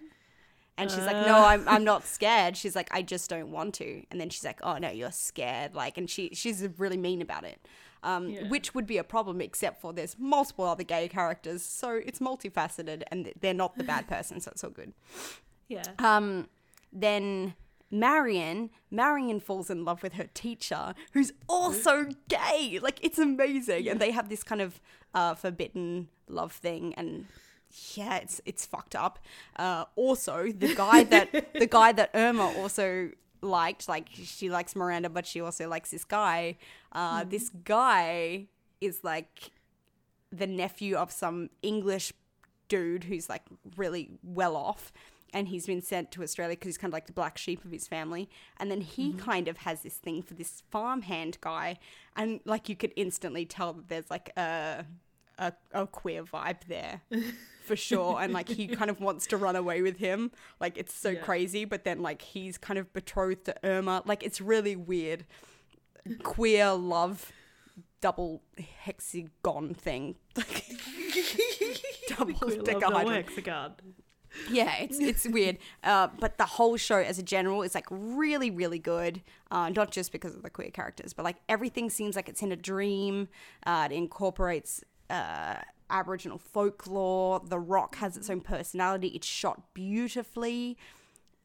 [0.77, 1.27] And she's like, Uh.
[1.27, 4.45] "No, I'm I'm not scared." She's like, "I just don't want to." And then she's
[4.45, 7.59] like, "Oh no, you're scared." Like, and she she's really mean about it,
[8.03, 8.49] um, Yeah.
[8.49, 13.05] which would be a problem except for there's multiple other gay characters, so it's multifaceted,
[13.13, 14.93] and they're not the bad person, so it's all good.
[15.69, 15.85] Yeah.
[16.01, 16.49] Um,
[16.93, 17.55] then
[17.91, 22.81] Marion, Marion falls in love with her teacher, who's also gay.
[22.83, 24.81] Like it's amazing, and they have this kind of
[25.15, 27.27] uh, forbidden love thing, and
[27.95, 29.19] yeah, it's it's fucked up.
[29.57, 33.11] Uh, also, the guy that the guy that Irma also
[33.41, 36.57] liked, like she likes Miranda, but she also likes this guy.
[36.93, 38.47] Uh, This guy
[38.81, 39.51] is like
[40.31, 42.13] the nephew of some English
[42.69, 43.43] dude who's like
[43.77, 44.93] really well off
[45.33, 47.71] and he's been sent to Australia because he's kind of like the black sheep of
[47.73, 48.31] his family.
[48.59, 51.79] And then he kind of has this thing for this farmhand guy,
[52.17, 54.85] and like you could instantly tell that there's like a
[55.39, 57.01] a, a queer vibe there.
[57.65, 60.31] For sure, and like he kind of wants to run away with him.
[60.61, 61.21] Like it's so Yeah.
[61.21, 64.03] crazy, but then like he's kind of betrothed to Irma.
[64.05, 65.25] Like it's really weird.
[66.23, 67.33] Queer love
[68.03, 68.43] double
[68.83, 70.17] hexagon thing.
[72.09, 73.13] double We love double decahedron.
[73.15, 73.73] hexagon.
[74.51, 75.59] Yeah, it's it's weird.
[75.85, 79.23] Uh, but the whole show as a general is like really, really good.
[79.51, 82.51] Uh, not just because of the queer characters, but like everything seems like it's in
[82.53, 83.29] a dream.
[83.65, 85.57] Uh, it incorporates uh,
[85.91, 87.41] Aboriginal folklore.
[87.45, 89.09] The Rock has its own personality.
[89.09, 90.77] It's shot beautifully.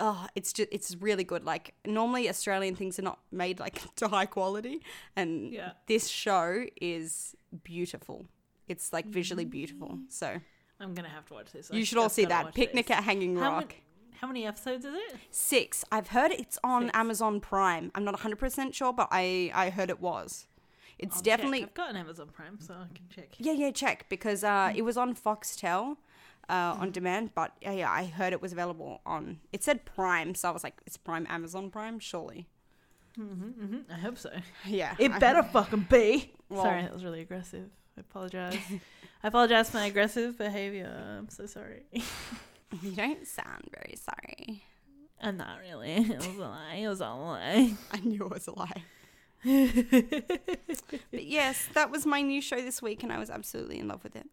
[0.01, 1.43] oh, it's just it's really good.
[1.43, 4.81] Like normally Australian things are not made like to high quality,
[5.15, 5.71] and Yeah.
[5.87, 8.25] this show is beautiful.
[8.67, 9.49] It's like visually mm.
[9.51, 9.99] beautiful.
[10.09, 10.39] So
[10.79, 11.69] I'm gonna have to watch this.
[11.71, 12.97] I you should all see that Picnic this.
[12.97, 13.67] at Hanging How Rock.
[13.69, 13.83] many,
[14.21, 15.15] how many episodes is it?
[15.31, 15.83] Six.
[15.91, 16.97] I've heard it's on Six.
[16.97, 17.91] Amazon Prime.
[17.95, 20.47] I'm not 100 percent sure, but I I heard it was.
[20.99, 21.37] It's I'll check.
[21.37, 23.29] definitely I've got an Amazon Prime, so I can check.
[23.37, 25.95] Yeah, yeah, check because uh, it was on Foxtel
[26.49, 29.39] uh, on demand, but yeah, yeah, I heard it was available on.
[29.53, 32.47] It said Prime, so I was like, it's Prime, Amazon Prime, surely.
[33.15, 34.31] hmm I hope so.
[34.65, 36.33] Yeah, It I- better fucking be.
[36.49, 37.69] Well- sorry, that was really aggressive.
[37.97, 38.57] I apologize.
[39.23, 40.89] I apologize for my aggressive behavior.
[41.19, 41.83] I'm so sorry.
[42.81, 44.63] You don't sound very sorry.
[45.21, 45.91] I'm not really.
[45.95, 46.75] It was a lie.
[46.75, 47.73] It was all a lie.
[47.91, 48.83] I knew it was a lie.
[49.43, 54.03] But yes, that was my new show this week, and I was absolutely in love
[54.03, 54.27] with it.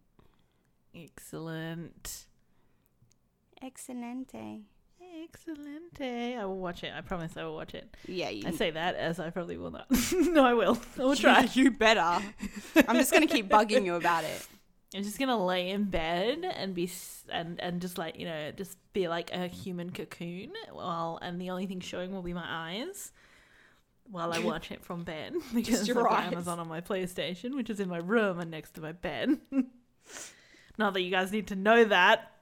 [0.95, 2.27] Excellent.
[3.63, 4.63] Excelente.
[5.23, 6.01] Excellent.
[6.01, 6.93] I will watch it.
[6.95, 7.95] I promise I will watch it.
[8.07, 8.47] Yeah, you.
[8.47, 9.87] I say that as I probably will not.
[10.13, 10.79] no, I will.
[10.99, 11.49] I will try.
[11.55, 12.23] You better.
[12.89, 14.47] I'm just gonna keep bugging you about it.
[14.95, 16.91] I'm just gonna lay in bed and be
[17.31, 21.51] and and just like you know just be like a human cocoon while and the
[21.51, 23.13] only thing showing will be my eyes
[24.11, 26.33] while I watch it from bed because I've got eyes.
[26.33, 29.39] Amazon on my PlayStation, which is in my room and next to my bed.
[30.79, 32.33] Not that you guys need to know that.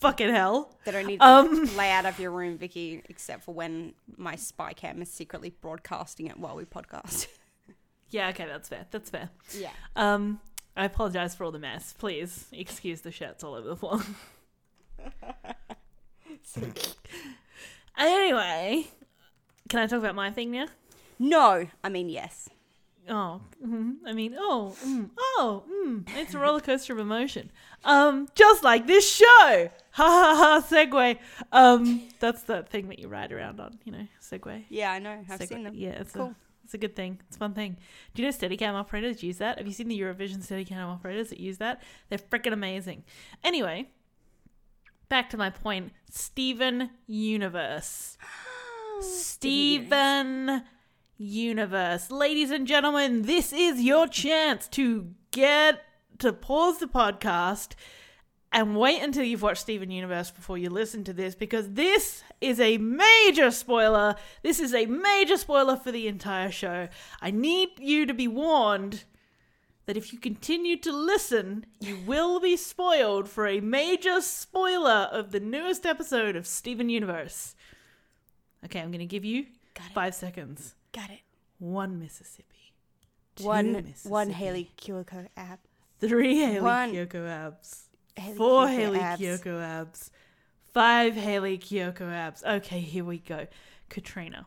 [0.00, 0.74] Fucking hell.
[0.84, 1.76] They don't need the Um.
[1.76, 6.38] layout of your room, Vicky, except for when my spy cam is secretly broadcasting it
[6.38, 7.26] while we podcast.
[8.10, 8.86] Yeah, okay, that's fair.
[8.90, 9.28] That's fair.
[9.56, 9.70] Yeah.
[9.96, 10.40] Um,
[10.76, 11.94] I apologize for all the mess.
[11.98, 14.00] Please excuse the shirts all over the floor.
[17.98, 18.86] anyway,
[19.68, 20.66] can I talk about my thing now?
[21.20, 22.48] No, I mean yes.
[23.08, 27.50] Oh, mm, I mean, oh, mm, oh, mm, it's a roller coaster of emotion.
[27.84, 29.24] Um, just like this show.
[29.24, 30.66] Ha ha ha.
[30.68, 31.18] Segway.
[31.50, 33.78] Um, that's the thing that you ride around on.
[33.84, 34.64] You know, Segway.
[34.68, 35.24] Yeah, I know.
[35.28, 35.48] I've Segway.
[35.48, 35.74] seen them.
[35.74, 36.26] Yeah, it's Cool.
[36.26, 37.18] a it's a good thing.
[37.26, 37.76] It's a fun thing.
[38.14, 39.58] Do you know Steadicam operators use that?
[39.58, 41.82] Have you seen the Eurovision Steadicam operators that use that?
[42.10, 43.02] They're freaking amazing.
[43.42, 43.88] Anyway,
[45.08, 45.92] back to my point.
[46.10, 48.16] Steven Universe.
[49.00, 50.66] Steven Universe.
[51.22, 55.82] Ladies and gentlemen, this is your chance to get
[56.18, 57.72] to pause the podcast
[58.50, 62.58] and wait until you've watched Steven Universe before you listen to this because this is
[62.58, 64.14] a major spoiler.
[64.42, 66.88] This is a major spoiler for the entire show.
[67.20, 69.04] I need you to be warned
[69.84, 75.32] that if you continue to listen, you will be spoiled for a major spoiler of
[75.32, 77.54] the newest episode of Steven Universe.
[78.64, 79.44] Okay, I'm going to give you
[79.92, 80.76] five seconds.
[80.92, 81.20] Got it.
[81.58, 82.72] One Mississippi.
[83.40, 83.72] One.
[83.72, 85.60] Mississippi, Hayley Kiyoko app.
[86.00, 87.84] Three Hayley one- Kiyoko abs.
[88.16, 89.20] Hayley Four Kiyoko Hayley abs.
[89.22, 90.10] Kiyoko abs.
[90.72, 92.42] Five Hayley Kiyoko abs.
[92.44, 93.46] Okay, here we go.
[93.88, 94.46] Katrina.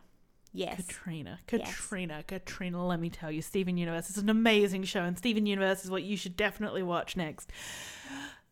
[0.52, 0.76] Yes.
[0.86, 1.40] Katrina.
[1.50, 1.66] Yes.
[1.76, 2.22] Katrina.
[2.26, 3.42] Katrina, let me tell you.
[3.42, 7.16] Steven Universe is an amazing show, and Steven Universe is what you should definitely watch
[7.16, 7.50] next.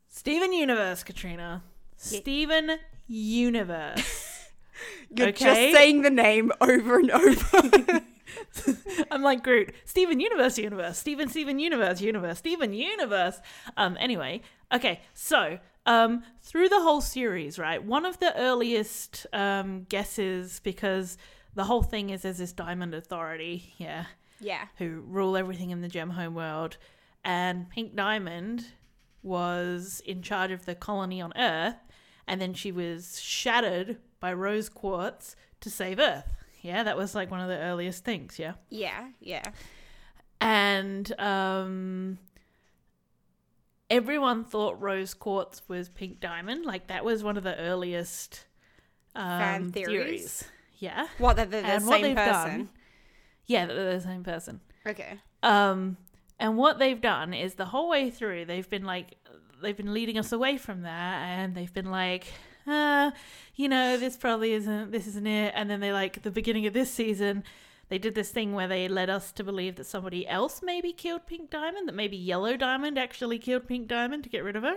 [0.09, 1.62] Steven Universe, Katrina.
[2.11, 4.32] Ye- Steven Universe.
[5.14, 5.45] You're okay.
[5.45, 8.01] just saying the name over and over.
[9.11, 9.75] I'm like Groot.
[9.85, 10.99] Steven Universe, Universe.
[10.99, 12.38] Steven, Steven Universe, Universe.
[12.38, 13.40] Steven Universe.
[13.77, 13.97] Um.
[14.01, 14.42] Anyway,
[14.73, 15.01] okay.
[15.14, 17.83] So, um, through the whole series, right?
[17.83, 21.18] One of the earliest um guesses because
[21.55, 24.07] the whole thing is there's this Diamond Authority, yeah,
[24.40, 24.66] yeah.
[24.79, 26.79] who rule everything in the Gem Home world,
[27.25, 28.66] and Pink Diamond
[29.23, 31.77] was in charge of the colony on Earth,
[32.27, 36.24] and then she was shattered by Rose Quartz to save Earth.
[36.62, 38.38] Yeah, that was like one of the earliest things.
[38.38, 39.08] Yeah Yeah.
[39.20, 39.42] Yeah.
[40.40, 42.18] and um
[43.90, 48.46] everyone thought rose quartz was pink diamond like that was one of the earliest
[49.14, 50.44] um, Fan theories?
[50.78, 51.37] yeah What?
[51.37, 52.32] They're the, and same person.
[52.58, 52.68] done
[53.46, 55.18] yeah they're the same person Okay.
[55.42, 55.96] um
[56.40, 59.16] and what they've done is the whole way through they've been like
[59.61, 62.26] they've been leading us away from that and they've been like
[62.66, 63.11] uh
[63.55, 66.72] you know this probably isn't this isn't it and then they like the beginning of
[66.72, 67.42] this season
[67.88, 71.27] they did this thing where they led us to believe that somebody else maybe killed
[71.27, 74.77] pink diamond that maybe yellow diamond actually killed pink diamond to get rid of her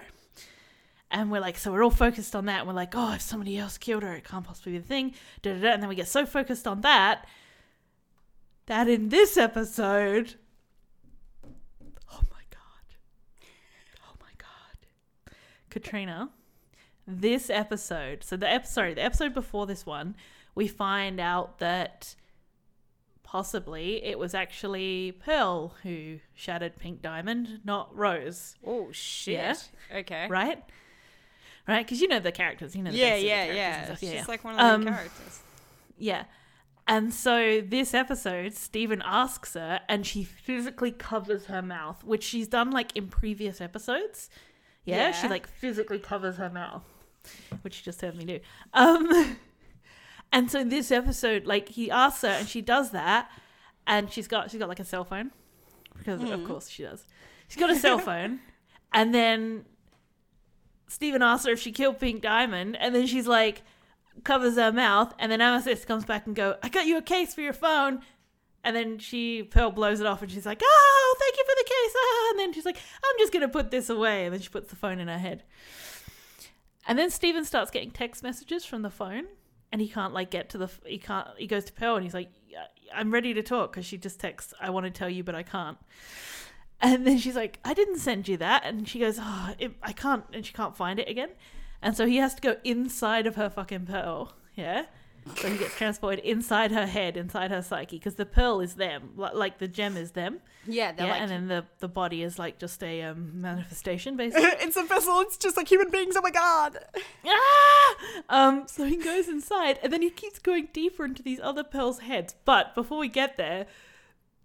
[1.11, 3.57] and we're like so we're all focused on that and we're like oh if somebody
[3.57, 5.69] else killed her it can't possibly be the thing da, da, da.
[5.73, 7.25] and then we get so focused on that
[8.65, 10.35] that in this episode
[12.11, 12.95] Oh my god.
[14.07, 15.33] Oh my god.
[15.69, 16.29] Katrina,
[17.07, 20.15] this episode, so the episode, sorry, the episode before this one,
[20.55, 22.15] we find out that
[23.23, 29.33] possibly it was actually Pearl who shattered Pink Diamond, not Rose, Oh shit.
[29.33, 29.97] Yeah.
[29.99, 30.27] Okay.
[30.29, 30.63] right?
[31.67, 31.85] right?
[31.85, 32.91] Because you know the characters, you know.
[32.91, 33.95] The Yeah, yeah, yeah.
[33.95, 34.25] She's yeah, yeah.
[34.27, 35.41] like one of the Um, characters.
[35.97, 36.25] Yeah.
[36.87, 42.47] And so this episode, Steven asks her, and she physically covers her mouth, which she's
[42.47, 44.29] done like in previous episodes.
[44.83, 46.83] Yeah, she like physically covers her mouth,
[47.61, 48.39] which you just heard me do.
[48.73, 49.37] Um,
[50.31, 53.29] and so in this episode, like he asks her, and she does that,
[53.87, 55.31] and she's got she's got like a cell phone,
[55.97, 56.47] because of Mm.
[56.47, 57.05] course she does.
[57.47, 58.39] She's got a cell phone,
[58.93, 59.65] and then
[60.87, 63.63] Steven asks her if she killed Pink Diamond, and then she's like
[64.23, 67.33] covers her mouth, and then Amethyst comes back and go, "I got you a case
[67.33, 68.01] for your phone."
[68.63, 71.69] And then she Pearl blows it off, and she's like, "Oh, thank you for the
[71.69, 74.49] case." Ah, and then she's like, "I'm just gonna put this away." And then she
[74.49, 75.43] puts the phone in her head.
[76.87, 79.25] And then Steven starts getting text messages from the phone,
[79.71, 80.69] and he can't like get to the.
[80.85, 81.27] He can't.
[81.37, 82.29] He goes to Pearl, and he's like,
[82.93, 85.43] "I'm ready to talk," because she just texts, "I want to tell you, but I
[85.43, 85.77] can't."
[86.81, 89.93] And then she's like, "I didn't send you that," and she goes, "Oh, it, I
[89.93, 91.29] can't," and she can't find it again.
[91.81, 94.33] And so he has to go inside of her fucking pearl.
[94.55, 94.85] Yeah.
[95.37, 99.09] So he gets transported inside her head, inside her psyche, because the pearl is them,
[99.15, 100.39] li- like the gem is them.
[100.67, 104.17] Yeah, they're yeah, like and then the, the body is like just a um, manifestation,
[104.17, 104.49] basically.
[104.59, 105.19] it's a vessel.
[105.21, 106.15] It's just like human beings.
[106.15, 106.77] Oh my god.
[107.25, 107.95] ah!
[108.29, 111.99] Um, so he goes inside, and then he keeps going deeper into these other pearls'
[111.99, 112.35] heads.
[112.45, 113.65] But before we get there,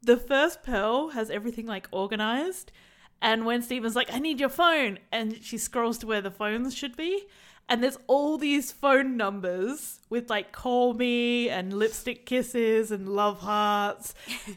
[0.03, 2.73] the first pearl has everything like organized.
[3.23, 6.75] And when Steven's like, I need your phone, and she scrolls to where the phones
[6.75, 7.27] should be,
[7.71, 13.39] and there's all these phone numbers with like call me and lipstick kisses and love
[13.39, 14.13] hearts,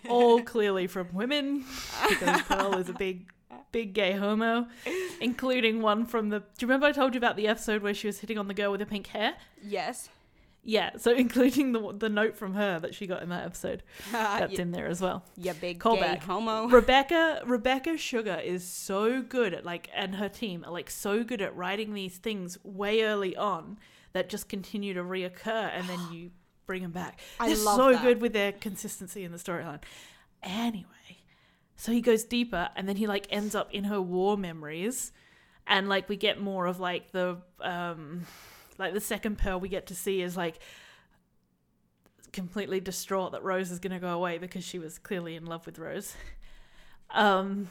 [0.10, 1.64] all clearly from women,
[2.10, 3.32] because Pearl is a big,
[3.72, 4.68] big gay homo,
[5.22, 6.40] including one from the.
[6.40, 8.54] Do you remember I told you about the episode where she was hitting on the
[8.54, 9.36] girl with the pink hair?
[9.64, 10.10] Yes.
[10.64, 13.84] Yeah, so including the the note from her that she got in that episode.
[14.12, 15.24] That's in there as well.
[15.36, 16.20] Yeah, big Callback.
[16.20, 16.68] gay homo.
[16.70, 21.42] Rebecca Rebecca Sugar is so good at like and her team are like so good
[21.42, 23.78] at writing these things way early on
[24.14, 26.32] that just continue to reoccur and then you
[26.66, 27.20] bring them back.
[27.40, 28.02] I They're love so that.
[28.02, 29.82] good with their consistency in the storyline.
[30.42, 30.86] Anyway,
[31.76, 35.12] so he goes deeper and then he like ends up in her war memories
[35.68, 38.26] and like we get more of like the um
[38.78, 40.60] like the second pearl we get to see is like
[42.32, 45.66] completely distraught that Rose is going to go away because she was clearly in love
[45.66, 46.16] with Rose.
[47.12, 47.70] Um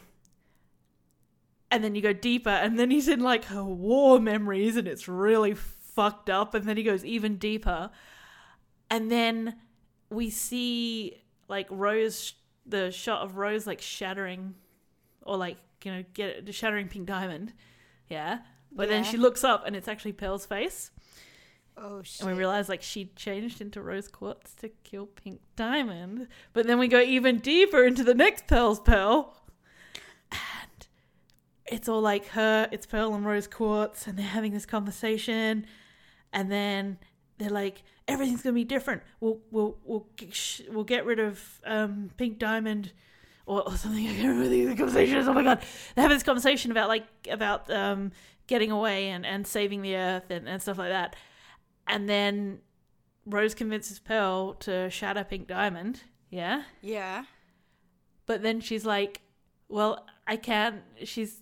[1.72, 5.08] and then you go deeper and then he's in like her war memories and it's
[5.08, 7.90] really fucked up and then he goes even deeper.
[8.90, 9.56] And then
[10.10, 12.34] we see like Rose
[12.66, 14.54] the shot of Rose like shattering
[15.22, 17.52] or like you know get shattering pink diamond.
[18.08, 18.40] Yeah.
[18.74, 20.90] But then she looks up and it's actually Pearl's face.
[21.76, 22.20] Oh shit.
[22.20, 26.28] And we realize like she changed into rose quartz to kill pink diamond.
[26.52, 29.37] But then we go even deeper into the next Pearl's Pearl.
[30.30, 30.87] And
[31.66, 35.66] it's all like her, it's Pearl and rose quartz, and they're having this conversation.
[36.32, 36.98] And then
[37.38, 39.02] they're like, everything's gonna be different.
[39.20, 40.06] We'll we'll we'll
[40.70, 42.92] we'll get rid of um, pink diamond.
[43.44, 44.06] Or, or something.
[44.08, 45.26] I can't remember the conversation is.
[45.26, 45.64] Oh my god!
[45.96, 48.12] They have this conversation about like about um,
[48.52, 51.16] getting away and, and saving the earth and, and stuff like that.
[51.86, 52.58] And then
[53.24, 56.02] Rose convinces Pearl to shatter Pink Diamond.
[56.28, 56.64] Yeah.
[56.82, 57.24] yeah.
[58.26, 59.22] But then she's like,
[59.70, 60.82] well, I can't.
[61.02, 61.40] She's.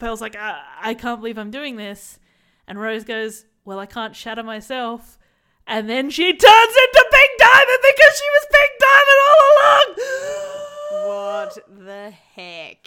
[0.00, 2.18] Pearl's like, I, I can't believe I'm doing this.
[2.66, 5.18] And Rose goes, well, I can't shatter myself.
[5.64, 10.58] And then she turns into Pink Diamond because she was Pink Diamond all along.
[10.92, 12.86] What the heck?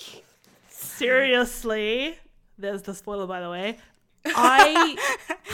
[0.70, 2.18] Seriously.
[2.58, 3.78] There's the spoiler, by the way.
[4.28, 4.98] I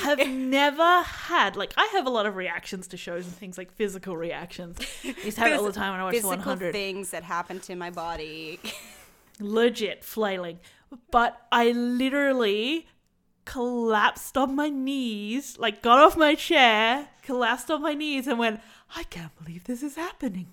[0.03, 3.69] have never had like I have a lot of reactions to shows and things like
[3.73, 4.77] physical reactions.
[5.03, 6.71] I used to have it all the time when I watched Physical 100.
[6.71, 8.59] things that happen to my body.
[9.41, 10.59] Legit flailing,
[11.09, 12.87] but I literally
[13.45, 18.61] collapsed on my knees, like got off my chair, collapsed on my knees, and went,
[18.95, 20.47] I can't believe this is happening.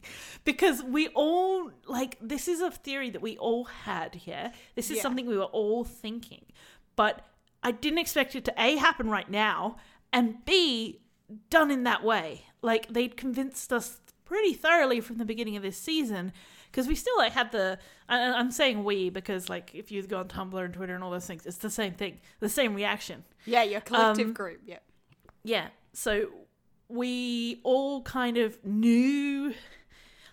[0.44, 4.52] Because we all, like, this is a theory that we all had, yeah?
[4.74, 5.02] This is Yeah.
[5.02, 6.44] something we were all thinking.
[6.94, 7.24] But
[7.62, 9.76] I didn't expect it to A, happen right now,
[10.12, 11.00] and B,
[11.50, 12.44] done in that way.
[12.62, 16.32] Like, they'd convinced us pretty thoroughly from the beginning of this season
[16.70, 17.78] because we still like had the
[18.10, 21.26] i'm saying we because like if you go on tumblr and twitter and all those
[21.26, 24.60] things it's the same thing the same reaction yeah, your collective Um, group.
[24.66, 24.80] Yeah.
[25.44, 26.28] yeah so
[26.88, 29.52] we all kind of knew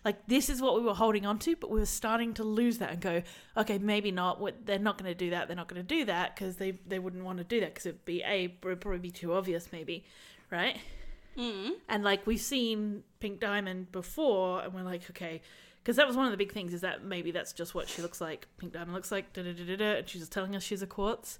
[0.06, 2.78] like this is what we were holding on to but we were starting to lose
[2.78, 3.22] that and go
[3.58, 6.06] okay maybe not what they're not going to do that they're not going to do
[6.06, 8.80] that because they they wouldn't want to do that because it'd be a it would
[8.80, 10.06] probably be too obvious maybe
[10.52, 10.78] right
[11.38, 11.72] Mm.
[11.90, 15.42] and like we've seen Pink Diamond before, and we're like, okay,
[15.84, 18.02] because that was one of the big things is that maybe that's just what she
[18.02, 18.48] looks like.
[18.58, 20.88] Pink Diamond looks like, da da da da, and she's just telling us she's a
[20.88, 21.38] quartz.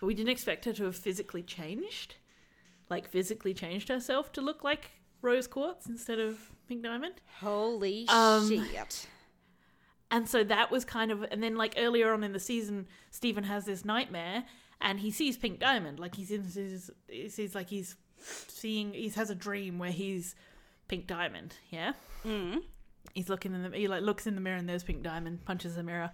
[0.00, 2.16] but we didn't expect her to have physically changed,
[2.90, 4.90] like physically changed herself to look like
[5.22, 7.14] rose quartz instead of pink diamond.
[7.40, 9.06] Holy Um, shit.
[10.10, 13.44] And so that was kind of, and then like earlier on in the season, Steven
[13.44, 14.44] has this nightmare,
[14.80, 15.98] and he sees Pink Diamond.
[15.98, 20.34] Like he's in his, he sees like he's seeing, he has a dream where he's
[20.88, 21.56] Pink Diamond.
[21.70, 21.92] Yeah,
[22.24, 22.62] Mm.
[23.12, 25.76] he's looking in the, he like looks in the mirror and there's Pink Diamond, punches
[25.76, 26.10] the mirror,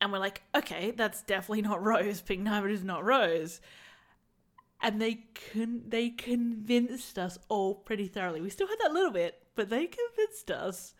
[0.00, 2.20] and we're like, okay, that's definitely not Rose.
[2.20, 3.60] Pink Diamond is not Rose.
[4.82, 8.40] And they con- they convinced us all pretty thoroughly.
[8.40, 10.94] We still had that little bit, but they convinced us.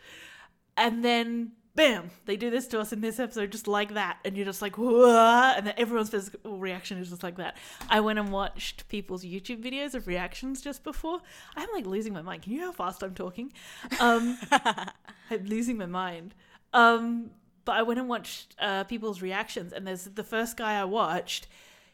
[0.78, 4.18] And then, bam, they do this to us in this episode just like that.
[4.24, 5.52] And you're just like, Whoa!
[5.56, 7.56] and then everyone's physical reaction is just like that.
[7.88, 11.20] I went and watched people's YouTube videos of reactions just before.
[11.54, 12.42] I'm like losing my mind.
[12.42, 13.52] Can you hear how fast I'm talking?
[14.00, 16.34] Um, I'm losing my mind.
[16.72, 17.30] Um,
[17.66, 21.48] but I went and watched uh, people's reactions, and there's the first guy I watched.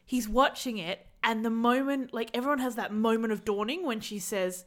[0.05, 4.19] He's watching it, and the moment, like everyone has that moment of dawning when she
[4.19, 4.65] says,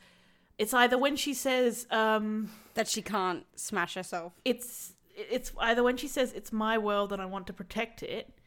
[0.58, 4.34] it's either when she says, um, That she can't smash herself.
[4.46, 8.38] it's it's either when she says it's my world and I want to protect it,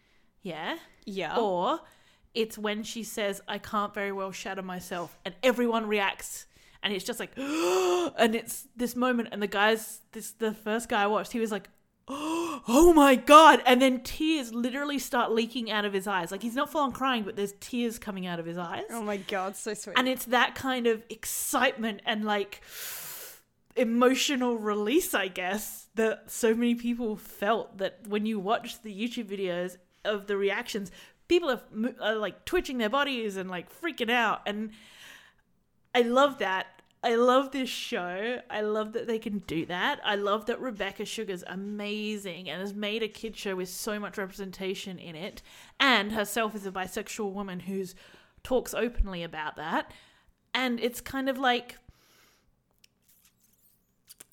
[0.43, 1.37] yeah, Yeah.
[1.39, 1.81] or
[2.35, 6.47] it's when she says I can't very well shatter myself, and everyone reacts,
[6.83, 11.03] and it's just like, and it's this moment, and the guys, this the first guy
[11.05, 11.69] I watched, he was like,
[12.69, 16.55] oh my god, and then tears literally start leaking out of his eyes, like he's
[16.55, 19.57] not full on crying, but there's tears coming out of his eyes, oh my god,
[19.57, 19.99] so sweet.
[19.99, 22.63] and it's that kind of excitement and like
[23.77, 29.27] emotional release i guess that so many people felt that when you watch the youtube
[29.27, 30.91] videos of the reactions
[31.29, 31.63] people are,
[32.01, 34.41] are like twitching their bodies and like freaking out.
[34.47, 34.71] And
[35.95, 38.41] i love that i love this show.
[38.51, 40.01] I love that they can do that.
[40.05, 44.19] I love that rebecca sugar's amazing and has made a kid show with so much
[44.19, 45.43] representation in it.
[45.79, 47.95] And herself is a bisexual woman who's
[48.43, 49.93] talks openly about that.
[50.53, 51.77] And it's kind of like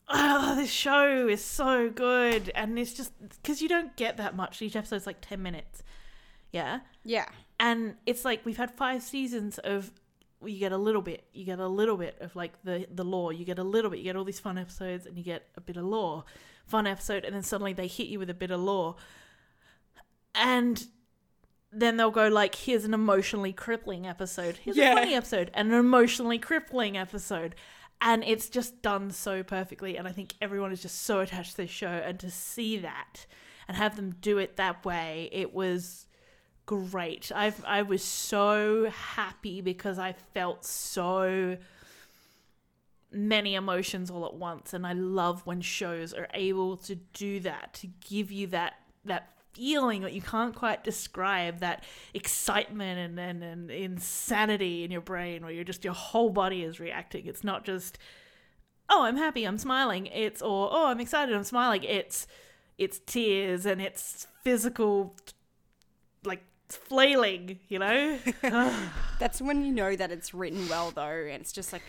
[0.09, 2.51] oh this show is so good.
[2.55, 3.11] And it's just
[3.41, 4.61] because you don't get that much.
[4.61, 5.83] Each episode's like 10 minutes.
[6.51, 6.79] Yeah?
[7.03, 7.25] Yeah.
[7.59, 9.91] and it's like we've had five seasons of
[10.43, 13.31] you get a little bit you get a little bit of like the the lore.
[13.33, 15.61] You get a little bit you get all these fun episodes and you get a
[15.61, 16.23] bit of lore
[16.67, 18.95] fun episode and then suddenly they hit you with a bit of lore.
[20.33, 20.85] And
[21.71, 24.57] then they'll go like here's an emotionally crippling episode.
[24.57, 24.93] Here's Yeah.
[24.93, 27.55] a funny episode and an emotionally crippling episode.
[28.01, 29.97] And it's just done so perfectly.
[29.97, 31.87] And i think everyone is just so attached to this show.
[31.87, 33.25] And to see that
[33.67, 36.04] and have them do it that way it was
[36.65, 37.31] great.
[37.33, 41.57] I've i was so happy because i felt so
[43.11, 47.73] many emotions all at once and i love when shows are able to do that
[47.73, 48.73] to give you that
[49.05, 55.01] that feeling that you can't quite describe that excitement and, and, and insanity in your
[55.01, 57.25] brain where you're just your whole body is reacting.
[57.25, 57.97] It's not just
[58.87, 61.83] oh i'm happy i'm smiling it's or oh i'm excited i'm smiling.
[61.83, 62.27] It's
[62.77, 65.15] it's tears and it's physical
[66.69, 68.17] like flailing you know
[69.19, 71.83] That's when you know that it's written well, though, and it's just like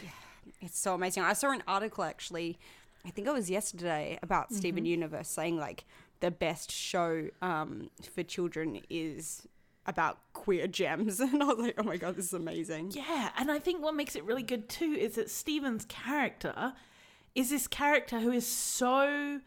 [0.60, 1.22] it's so amazing.
[1.22, 2.58] I saw an article actually,
[3.04, 5.84] I think it was yesterday, about Steven Universe saying like
[6.20, 9.46] the best show um, for children is
[9.86, 12.92] about queer gems, and I was like, oh my god, this is amazing.
[12.92, 16.74] Yeah, and I think what makes it really good too is that Steven's character
[17.34, 19.40] is this character who is so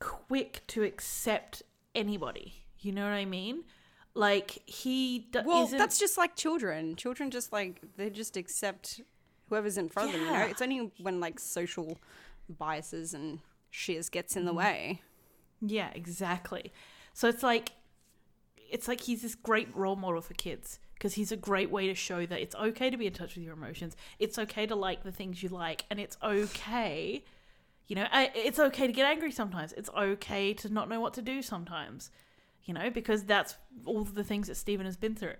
[0.00, 1.62] quick to accept
[1.94, 2.64] anybody.
[2.80, 3.64] You know what I mean?
[4.16, 5.78] Like he d- Well, isn't.
[5.78, 6.96] that's just like children.
[6.96, 9.00] Children just like they just accept
[9.48, 10.26] whoever's in front of them.
[10.26, 11.98] You know, it's only when like social
[12.48, 13.40] biases and
[13.70, 14.58] shiz gets in the Mm-hmm.
[14.58, 15.02] way.
[15.60, 16.72] Yeah, exactly.
[17.12, 17.72] So it's like
[18.70, 21.94] it's like he's this great role model for kids because he's a great way to
[21.94, 23.96] show that it's okay to be in touch with your emotions.
[24.18, 27.22] It's okay to like the things you like and it's okay
[27.88, 29.72] you know, it's okay to get angry sometimes.
[29.74, 32.10] It's okay to not know what to do sometimes.
[32.66, 33.54] You know, because that's
[33.84, 35.36] all the things that Steven has been through.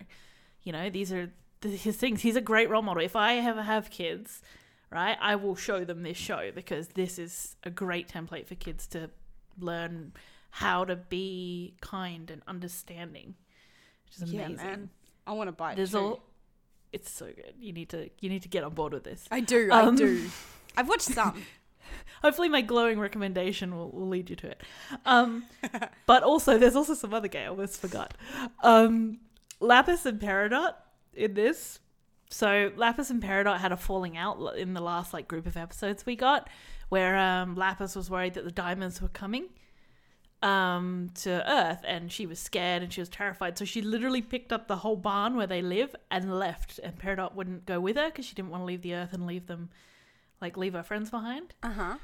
[0.62, 2.22] You know, these are the, his things.
[2.22, 3.02] He's a great role model.
[3.02, 4.40] If I ever have kids,
[4.90, 8.86] right, I will show them this show because this is a great template for kids
[8.88, 9.10] to
[9.58, 10.12] learn
[10.50, 13.34] how to be kind and understanding,
[14.06, 14.90] which is Yeah, man.
[15.26, 15.76] I want to buy it.
[15.76, 15.98] There's too.
[15.98, 16.22] all.
[16.92, 17.54] It's so good.
[17.58, 18.08] You need to.
[18.20, 19.26] You need to get on board with this.
[19.30, 19.68] I do.
[19.72, 20.28] I Um, do.
[20.76, 21.42] I've watched some.
[22.22, 24.62] Hopefully, my glowing recommendation will, will lead you to it.
[25.04, 25.44] Um,
[26.06, 27.44] but also, there's also some other gay.
[27.44, 28.14] I almost forgot.
[28.62, 29.18] Um,
[29.60, 30.74] Lapis and Peridot
[31.14, 31.80] in this.
[32.28, 36.04] So Lapis and Peridot had a falling out in the last like group of episodes
[36.04, 36.48] we got,
[36.88, 39.48] where um, Lapis was worried that the diamonds were coming.
[40.42, 43.56] um, to Earth, and she was scared and she was terrified.
[43.58, 46.78] So she literally picked up the whole barn where they live and left.
[46.82, 49.26] And Peridot wouldn't go with her because she didn't want to leave the Earth and
[49.26, 49.70] leave them,
[50.40, 51.54] like leave her friends behind.
[51.62, 51.96] Uh huh.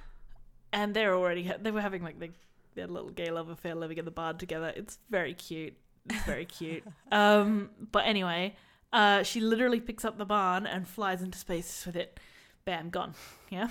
[0.73, 2.31] And they're already ha- they were having like the,
[2.75, 4.73] their little gay love affair, living in the barn together.
[4.75, 5.75] It's very cute.
[6.09, 6.85] It's very cute.
[7.13, 8.57] um, but anyway,
[8.93, 12.19] uh, she literally picks up the barn and flies into space with it.
[12.65, 13.15] Bam, gone.
[13.51, 13.69] Yeah.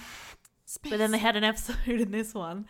[0.84, 2.66] But then they had an episode in this one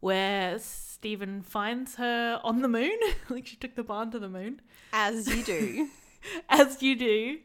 [0.00, 2.98] where Steven finds her on the moon.
[3.28, 4.60] like she took the barn to the moon,
[4.92, 5.88] as you do.
[6.48, 7.38] as you do.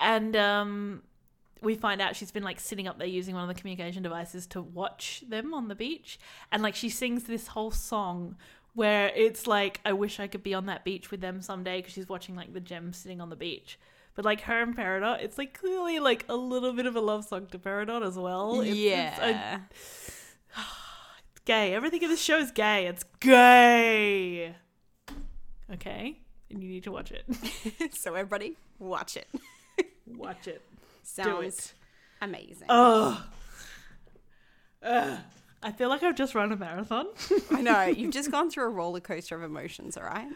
[0.00, 1.02] And um,
[1.62, 4.46] we find out she's been like sitting up there using one of the communication devices
[4.48, 6.18] to watch them on the beach.
[6.50, 8.36] And like she sings this whole song
[8.74, 11.92] where it's like, I wish I could be on that beach with them someday because
[11.92, 13.78] she's watching like the gem sitting on the beach.
[14.14, 17.24] But like her and Peridot, it's like clearly like a little bit of a love
[17.24, 18.60] song to Peridot as well.
[18.60, 19.60] It's, yeah.
[19.68, 19.68] It's,
[20.56, 20.60] a,
[21.30, 21.74] it's gay.
[21.74, 22.86] Everything in this show is gay.
[22.86, 24.54] It's gay.
[25.72, 26.18] Okay,
[26.50, 27.24] and you need to watch it.
[27.94, 29.28] so everybody, watch it.
[30.06, 30.60] watch it.
[31.02, 31.74] Sounds
[32.20, 32.66] amazing.
[32.68, 33.24] Oh.
[34.82, 35.18] Ugh.
[35.64, 37.06] I feel like I've just run a marathon.
[37.50, 39.96] I know you've just gone through a roller coaster of emotions.
[39.96, 40.28] All right.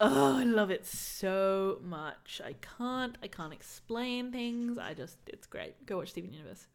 [0.00, 2.40] Oh, I love it so much.
[2.44, 4.78] I can't I can't explain things.
[4.78, 5.86] I just it's great.
[5.86, 6.66] Go watch Steven Universe.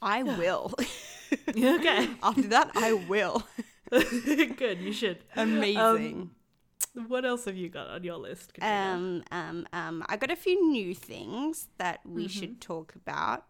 [0.00, 0.74] I will.
[1.48, 2.10] okay.
[2.22, 3.42] After that, I will.
[3.90, 5.18] Good, you should.
[5.34, 5.78] Amazing.
[5.78, 6.30] Um,
[6.94, 8.54] what else have you got on your list?
[8.54, 8.94] Katrina?
[8.94, 13.44] Um, um, um, I got a few new things that we should talk about.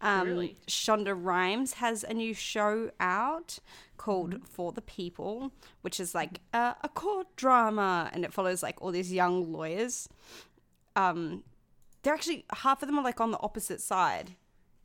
[0.00, 0.56] Um, Really?
[0.66, 3.60] Shonda Rhimes has a new show out
[3.96, 8.82] called For the People, which is like a, a court drama, and it follows like
[8.82, 10.08] all these young lawyers.
[10.96, 11.44] Um,
[12.02, 14.32] they're actually half of them are like on the opposite side.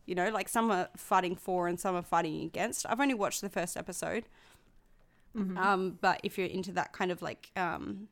[0.05, 2.86] You know, like some are fighting for and some are fighting against.
[2.88, 4.26] I've only watched the first episode.
[5.38, 8.07] Um, but if you're into that kind of like um,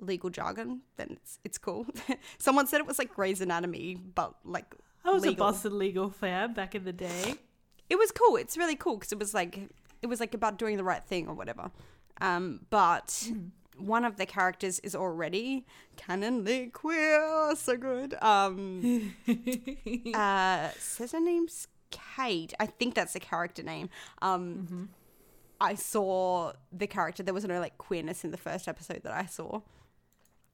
[0.00, 1.86] legal jargon, then it's it's cool.
[2.38, 5.46] Someone said it was like Grey's Anatomy, but like I was legal.
[5.46, 7.34] a Boston legal fan back in the day.
[7.88, 8.36] it was cool.
[8.36, 9.60] It's really cool because it was like
[10.02, 11.70] it was like about doing the right thing or whatever.
[12.20, 13.30] Um, but
[13.76, 17.54] one of the characters is already canonly queer.
[17.56, 18.14] So good.
[18.22, 19.14] Um,
[20.14, 22.54] uh, says her name's Kate.
[22.58, 23.90] I think that's the character name.
[24.22, 24.88] Um,
[25.60, 27.22] I saw the character.
[27.22, 29.60] There was no like queerness in the first episode that I saw.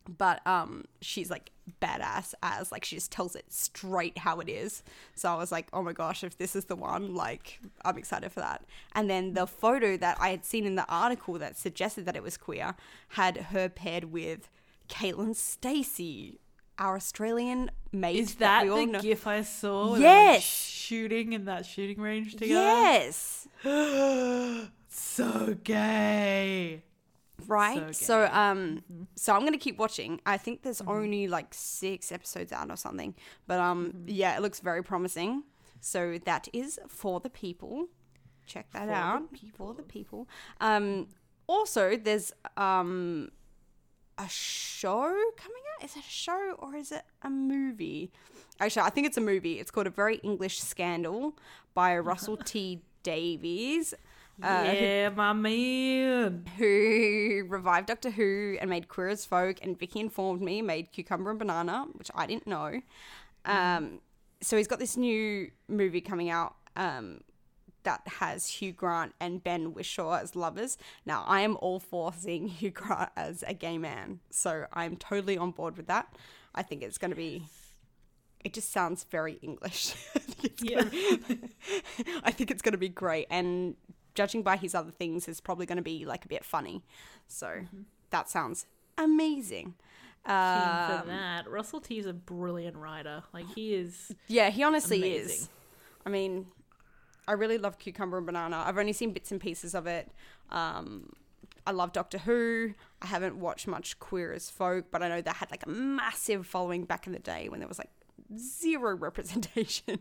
[0.08, 1.50] But um, she's like
[1.80, 4.82] badass as like she just tells it straight how it is.
[5.14, 8.32] So I was like, oh my gosh, if this is the one, like I'm excited
[8.32, 8.64] for that.
[8.94, 12.22] And then the photo that I had seen in the article that suggested that it
[12.22, 12.74] was queer
[13.10, 14.48] had her paired with
[14.88, 16.38] Caitlin Stasey,
[16.80, 18.16] our Australian mate.
[18.16, 19.00] Is that we all the know.
[19.00, 19.92] gif I saw?
[19.92, 20.42] where they're, like, Yes.
[20.42, 22.54] shooting in that shooting range together.
[22.54, 23.46] Yes.
[24.94, 26.82] so gay.
[27.46, 27.94] right?
[27.96, 28.32] So so, gay.
[28.32, 28.38] Mm-hmm.
[28.38, 30.20] um so i'm gonna keep watching.
[30.26, 33.14] I think there's only like six episodes out or something.
[33.46, 34.04] But um Mm-hmm.
[34.08, 35.44] yeah it looks very promising.
[35.80, 37.88] So that is for the people.
[38.46, 39.22] Check that For the out.
[39.56, 40.28] For the people.
[40.60, 41.08] Um
[41.46, 43.30] also there's um
[44.18, 45.84] a show coming out.
[45.84, 48.12] Is it a show or is it a movie?
[48.60, 49.58] Actually i think it's a movie.
[49.58, 51.34] It's called a very english scandal
[51.74, 53.94] by russell t davies
[54.42, 56.44] uh, who yeah, my man.
[56.58, 61.30] who revived Doctor Who and made Queer as Folk, and Vicky informed me made Cucumber
[61.30, 62.80] and Banana, which I didn't know.
[63.44, 64.00] Um,
[64.40, 67.20] so he's got this new movie coming out um,
[67.84, 70.78] that has Hugh Grant and Ben Whishaw as lovers.
[71.04, 75.36] Now, I am all for seeing Hugh Grant as a gay man, so I'm totally
[75.36, 76.14] on board with that.
[76.54, 77.44] I think it's going to be.
[78.44, 79.94] It just sounds very English.
[80.16, 80.82] I think it's Yeah.
[80.82, 81.38] be-
[82.24, 83.76] I think it's going to be great, and
[84.14, 86.82] judging by his other things, is probably going to be like a bit funny.
[87.28, 87.82] So Mm-hmm.
[88.10, 88.66] that sounds
[88.98, 89.74] amazing.
[90.24, 91.48] Um, for that.
[91.50, 93.24] Russell T is a brilliant writer.
[93.32, 94.14] Like he is.
[94.28, 95.36] yeah, he honestly Amazing.
[95.36, 95.48] is.
[96.06, 96.46] I mean,
[97.26, 98.62] I really love Cucumber and Banana.
[98.64, 100.10] I've only seen bits and pieces of it.
[100.50, 101.12] Um,
[101.66, 102.74] I love Doctor Who.
[103.00, 106.46] I haven't watched much Queer as Folk, but I know that had like a massive
[106.46, 107.90] following back in the day when there was like
[108.36, 109.98] zero representation.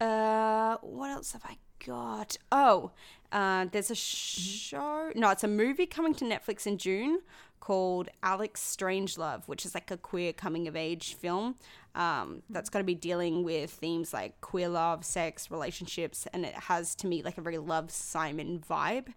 [0.00, 2.36] uh, what else have I got?
[2.50, 2.92] Oh,
[3.32, 5.10] uh, there's a show.
[5.14, 7.20] No, it's a movie coming to Netflix in June
[7.60, 11.56] called Alex Strangelove, which is like a queer coming of age film.
[11.94, 16.54] Um, that's going to be dealing with themes like queer love, sex, relationships, and it
[16.54, 19.08] has to me like a very Love Simon vibe.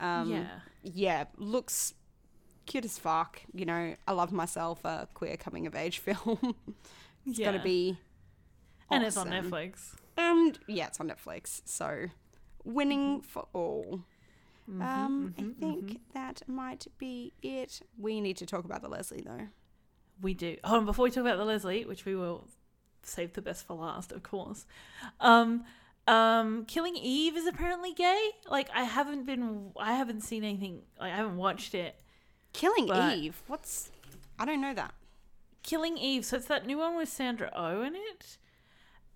[0.00, 0.46] Um, yeah.
[0.82, 1.94] yeah, looks
[2.66, 3.40] cute as fuck.
[3.52, 6.54] You know, I love myself a queer coming of age film.
[7.26, 7.52] it's yeah.
[7.52, 7.98] gonna be,
[8.90, 9.28] And it's on.
[9.28, 9.94] Netflix.
[10.16, 11.62] And yeah, it's on Netflix.
[11.64, 12.06] So
[12.64, 14.02] winning for all.
[14.80, 17.80] um, I think that might be it.
[17.98, 19.48] We need to talk about the Leslie though.
[20.20, 20.56] We do.
[20.64, 22.46] Hold on, before we talk about the Leslie, which we will
[23.02, 24.64] save the best for last, of course.
[25.20, 25.64] Um,
[26.06, 28.30] um, Killing Eve is apparently gay.
[28.48, 30.82] Like I haven't been, I haven't seen anything.
[31.00, 31.96] Like I haven't watched it.
[32.52, 33.42] Killing Eve.
[33.46, 33.90] What's?
[34.38, 34.94] I don't know that.
[35.62, 36.24] Killing Eve.
[36.24, 38.38] So it's that new one with Sandra Oh in it,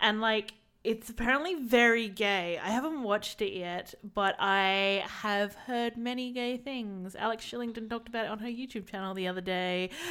[0.00, 2.58] and like it's apparently very gay.
[2.62, 7.14] I haven't watched it yet, but I have heard many gay things.
[7.16, 9.90] Alex Shillington talked about it on her YouTube channel the other day.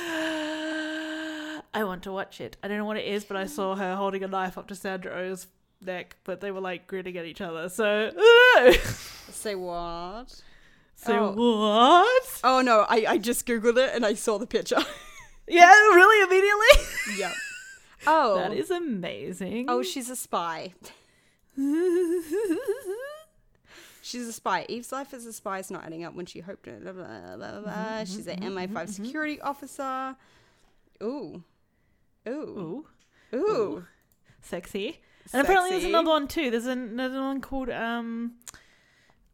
[1.74, 2.58] I want to watch it.
[2.64, 4.76] I don't know what it is, but I saw her holding a knife up to
[4.76, 5.48] Sandra Oh's
[5.82, 7.70] neck, but they were like grinning at each other.
[7.70, 8.12] So,
[9.30, 10.42] Say what?
[10.96, 11.60] so Oh.
[11.60, 12.42] what?
[12.44, 14.78] Oh no, I, I just googled it and I saw the picture.
[15.50, 17.22] Yeah, really immediately.
[17.22, 17.32] yep.
[18.06, 18.36] Oh.
[18.36, 19.66] That is amazing.
[19.70, 20.74] Oh, she's a spy.
[24.08, 24.66] She's a spy.
[24.70, 26.64] Eve's life as a spy is not adding up when she hoped.
[26.64, 27.60] Blah, blah, blah, blah, blah.
[27.60, 30.16] Mm-hmm, mm-hmm, she's an MI5 mm-hmm, security officer.
[31.04, 31.44] Ooh.
[32.26, 32.86] Ooh.
[33.34, 33.36] Ooh.
[33.36, 33.86] Ooh.
[34.42, 35.02] sexy.
[35.34, 36.52] And apparently there's another one too.
[36.52, 38.36] There's another one called um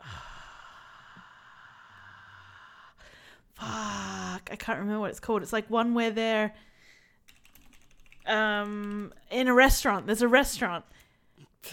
[3.53, 5.43] Fuck, I can't remember what it's called.
[5.43, 6.55] It's like one where they're
[8.27, 10.07] um in a restaurant.
[10.07, 10.85] There's a restaurant.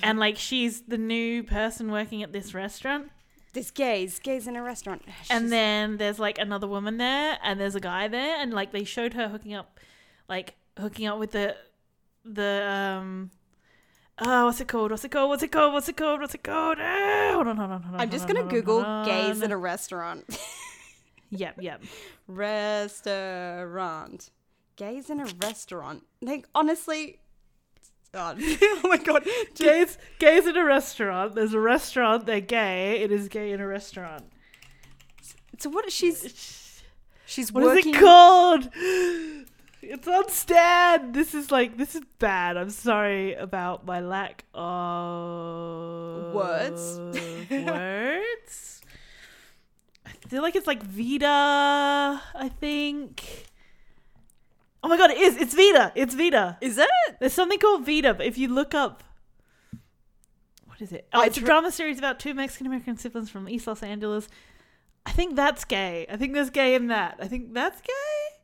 [0.03, 3.11] And like she's the new person working at this restaurant.
[3.53, 4.21] There's gays.
[4.21, 5.03] Gays in a restaurant.
[5.29, 8.85] And then there's like another woman there and there's a guy there and like they
[8.85, 9.81] showed her hooking up
[10.29, 11.57] like hooking up with the
[12.25, 13.31] the um
[14.19, 16.45] oh what's it called what's it called what's it called what's it called what's it
[16.45, 19.05] called Ah, hold on hold on hold on I'm just gonna on, Google on.
[19.07, 20.39] gays in a restaurant.
[21.31, 21.83] yep yep
[22.29, 24.31] restaurant.
[24.81, 26.05] Gays in a restaurant.
[26.23, 27.21] Like honestly.
[28.13, 28.39] God.
[28.43, 29.25] oh my god.
[29.55, 33.67] gays gays in a restaurant there's a restaurant they're gay it is gay in a
[33.67, 34.25] restaurant
[35.59, 35.93] So what?
[35.93, 36.83] She's
[37.27, 37.95] she's What is working.
[37.95, 38.69] it called
[39.83, 41.13] it's on Stan.
[41.13, 42.57] This is like this is bad.
[42.57, 46.99] I'm sorry about my lack of Words?
[47.51, 48.81] words.
[50.07, 51.27] I feel like it's like Vida.
[51.29, 53.47] I think.
[54.83, 55.11] Oh my god!
[55.11, 55.37] It is.
[55.37, 55.93] It's Vida.
[55.95, 56.59] It's Vida.
[56.61, 56.89] Is it?
[57.19, 59.05] There's something called Vida, but if you look up.
[60.67, 61.07] What is it?
[61.13, 64.29] Oh, I it's a drama series about two Mexican American siblings from East Los Angeles.
[65.05, 66.07] I think that's gay.
[66.11, 67.19] I think there's gay in that.
[67.21, 68.37] I think that's gay.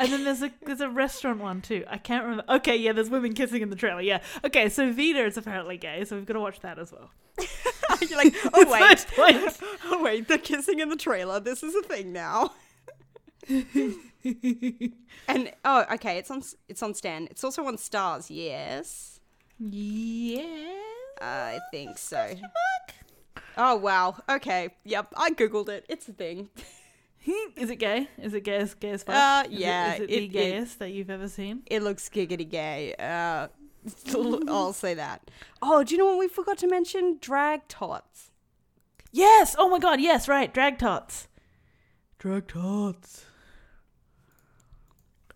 [0.00, 1.84] And then there's a there's a restaurant one too.
[1.88, 2.44] I can't remember.
[2.48, 4.00] Okay, yeah, there's women kissing in the trailer.
[4.00, 4.20] Yeah.
[4.44, 7.10] Okay, so Vida is apparently gay, so we've got to watch that as well.
[8.00, 8.70] You're like, oh
[9.18, 11.38] wait, oh wait, the kissing in the trailer.
[11.38, 12.52] This is a thing now.
[15.28, 17.28] And oh, okay, it's on it's on Stan.
[17.30, 18.26] It's also on Starz.
[18.30, 19.20] Yes,
[19.58, 20.42] yeah.
[21.20, 22.34] I think so.
[23.56, 24.16] Oh wow.
[24.28, 24.70] Okay.
[24.84, 25.14] Yep.
[25.16, 25.84] I googled it.
[25.88, 26.48] It's a thing.
[27.56, 28.08] Is it gay?
[28.16, 29.14] Is it gay as gay as fuck?
[29.14, 31.62] Uh, yeah, Is it, it- the it- gayest that you've ever seen?
[31.66, 32.94] It looks giggity gay.
[32.98, 33.48] Uh,
[34.48, 35.30] I'll say that.
[35.60, 37.18] Oh, do you know what we forgot to mention?
[37.20, 38.30] Drag tots.
[39.12, 39.54] Yes.
[39.58, 40.00] Oh my god.
[40.00, 40.28] Yes.
[40.28, 40.52] Right.
[40.52, 41.28] Drag tots.
[42.18, 43.26] Drag tots.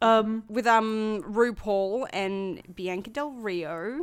[0.05, 4.01] Um, with um RuPaul and Bianca Del Rio.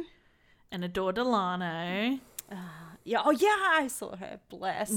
[0.72, 2.20] and Adore Delano.
[3.04, 3.22] Yeah.
[3.26, 4.40] Oh yeah, I saw her.
[4.50, 4.92] Bless.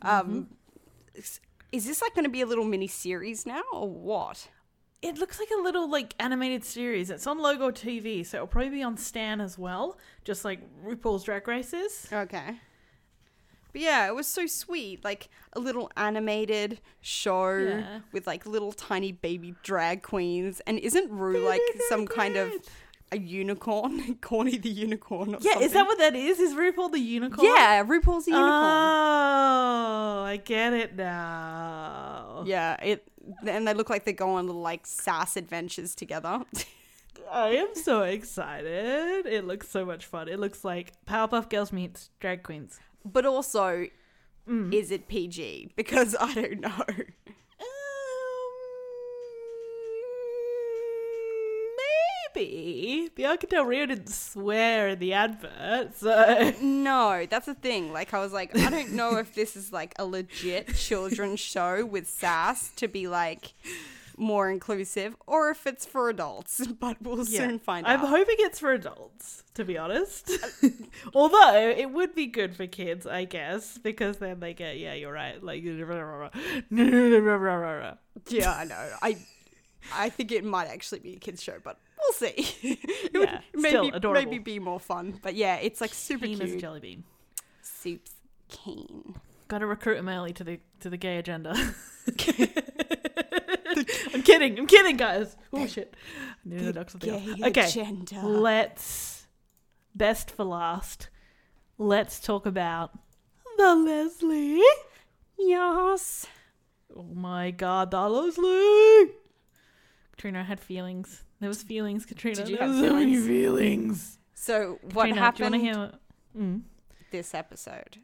[0.00, 0.48] Um,
[1.14, 1.40] is-
[1.70, 4.48] is this like going to be a little mini series now or what?
[5.02, 7.10] It looks like a little like animated series.
[7.10, 11.24] It's on Logo TV, so it'll probably be on Stan as well, just like RuPaul's
[11.24, 12.08] Drag Races.
[12.12, 12.58] Okay.
[13.72, 15.02] But yeah, it was so sweet.
[15.02, 18.00] Like a little animated show Yeah.
[18.12, 20.60] with like little tiny baby drag queens.
[20.66, 22.52] And isn't Ru like some kind of
[23.10, 24.14] a unicorn?
[24.20, 25.62] Corny the unicorn or Yeah, something?
[25.62, 26.38] is that what that is?
[26.38, 27.46] Is RuPaul the unicorn?
[27.46, 28.52] Yeah, RuPaul's a unicorn.
[28.52, 32.44] Oh, I get it now.
[32.46, 33.08] yeah, it
[33.46, 36.40] and they look like they go on little like sass adventures together.
[37.30, 39.26] I am so excited.
[39.26, 40.28] It looks so much fun.
[40.28, 42.78] It looks like Powerpuff Girls meets drag queens.
[43.04, 43.86] But also,
[44.72, 45.72] is it PG?
[45.76, 46.72] Because I don't know.
[46.88, 47.04] Um,
[52.34, 57.92] maybe Bianca Del Rio didn't swear in the advert, so No, that's the thing.
[57.92, 61.84] Like, I was like, I don't know if this is like a legit children's show
[61.84, 63.52] with sass to be like
[64.22, 67.98] more inclusive or if it's for adults, but we'll soon find out.
[68.00, 70.30] I'm hoping it's for adults, to be honest.
[70.62, 70.68] Uh,
[71.14, 75.12] Although it would be good for kids, I guess, because then they get yeah, you're
[75.12, 75.42] right.
[75.42, 76.30] Like yeah,
[78.52, 78.90] I know.
[79.02, 79.16] I
[79.92, 82.34] I think it might actually be a kids show, but we'll see.
[82.62, 84.22] it Yeah, would still maybe adorable.
[84.30, 85.18] maybe be more fun.
[85.22, 86.60] But yeah, it's like super keen cute.
[86.60, 87.04] jelly bean.
[87.62, 88.12] Soup's
[88.48, 89.16] keen.
[89.48, 91.54] Got to recruit him early to the to the gay agenda.
[94.14, 94.58] I'm kidding.
[94.58, 95.36] I'm kidding, guys.
[95.52, 95.94] Oh shit!
[96.44, 98.26] I knew the ducks would Gay Okay, agenda.
[98.26, 99.26] let's
[99.94, 101.08] best for last.
[101.78, 102.92] Let's talk about
[103.56, 104.60] the Leslie.
[105.38, 106.26] yes.
[106.94, 109.12] Oh my god, the Leslie.
[110.12, 111.24] Katrina I had feelings.
[111.40, 112.36] There was feelings, Katrina.
[112.36, 113.26] Did you there have was so many feelings?
[113.26, 114.18] feelings.
[114.34, 115.92] So what Katrina, happened Do you want
[116.34, 116.44] to hear?
[116.44, 116.62] Mm.
[117.10, 117.98] this episode?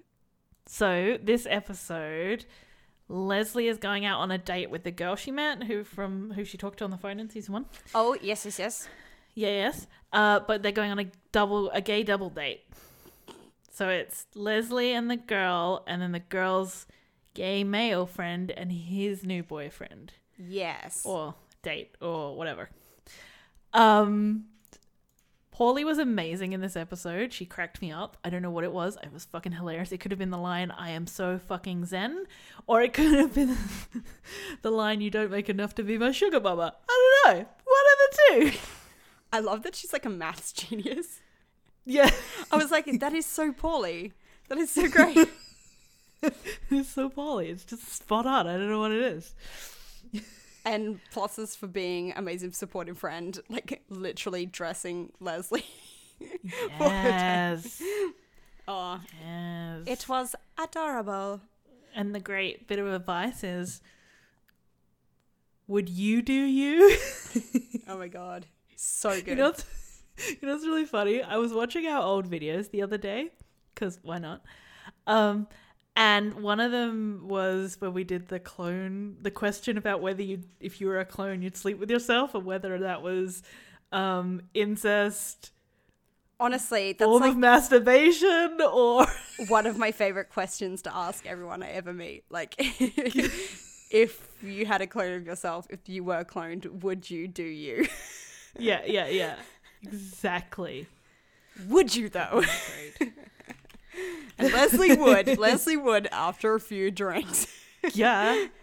[0.67, 2.45] So this episode,
[3.09, 6.45] Leslie is going out on a date with the girl she met, who from who
[6.45, 7.67] she talked to on the phone in season one.
[7.95, 8.89] Oh yes, yes, yes.
[9.35, 9.87] Yeah, yes.
[10.13, 12.63] Uh, but they're going on a double, a gay double date.
[13.73, 16.87] So it's Leslie and the girl, and then the girl's
[17.35, 21.03] gay male friend and his new boyfriend, Yes.
[21.05, 22.69] or date, or whatever.
[23.73, 24.47] Um,
[25.59, 27.33] Paulie was amazing in this episode.
[27.33, 28.17] She cracked me up.
[28.25, 28.97] I don't know what it was.
[29.03, 29.91] It was fucking hilarious.
[29.91, 32.27] It could have been the line "I am so fucking zen,"
[32.69, 33.57] or it could have been
[34.63, 37.47] the line "You don't make enough to be my sugar mama." I don't know.
[37.65, 38.59] One of the two.
[39.33, 41.19] I love that she's like a maths genius.
[41.85, 42.11] Yeah.
[42.53, 44.13] I was like, that is so Paulie.
[44.49, 45.29] That is so great.
[46.71, 47.51] it's so Paulie.
[47.51, 48.47] It's just spot on.
[48.47, 49.35] I don't know what it is.
[50.69, 55.65] And pluses for being amazing supportive friend, like literally dressing Leslie.
[56.79, 57.35] for her date.
[57.61, 57.83] Yes.
[58.71, 59.85] Oh, yes.
[59.87, 61.41] it was adorable.
[61.95, 63.81] and the great bit of advice is
[65.67, 66.95] would you do you?
[67.87, 68.45] Oh my god,
[68.77, 69.27] so good.
[69.29, 69.65] you know what's,
[70.29, 71.23] you know what's really funny?
[71.23, 73.31] I was watching our old videos the other day
[73.75, 74.43] cuz why not?
[75.07, 75.49] Um
[75.99, 80.41] and one of them was where we did the clone the question about whether you
[80.61, 83.43] if you were a clone you'd sleep with yourself or whether that was
[83.93, 85.51] um incest
[86.41, 89.05] Honestly, that's form like of masturbation or
[89.49, 92.23] one of my favorite questions to ask everyone I ever meet.
[92.31, 92.55] Like,
[93.91, 97.89] if you had a clone of yourself, if you were cloned, would you do you?
[98.57, 99.35] yeah yeah yeah
[99.83, 100.87] exactly
[101.67, 102.45] Would you though?
[104.39, 107.47] and Leslie Wood, Leslie Wood, after a few drinks.
[107.95, 108.47] yeah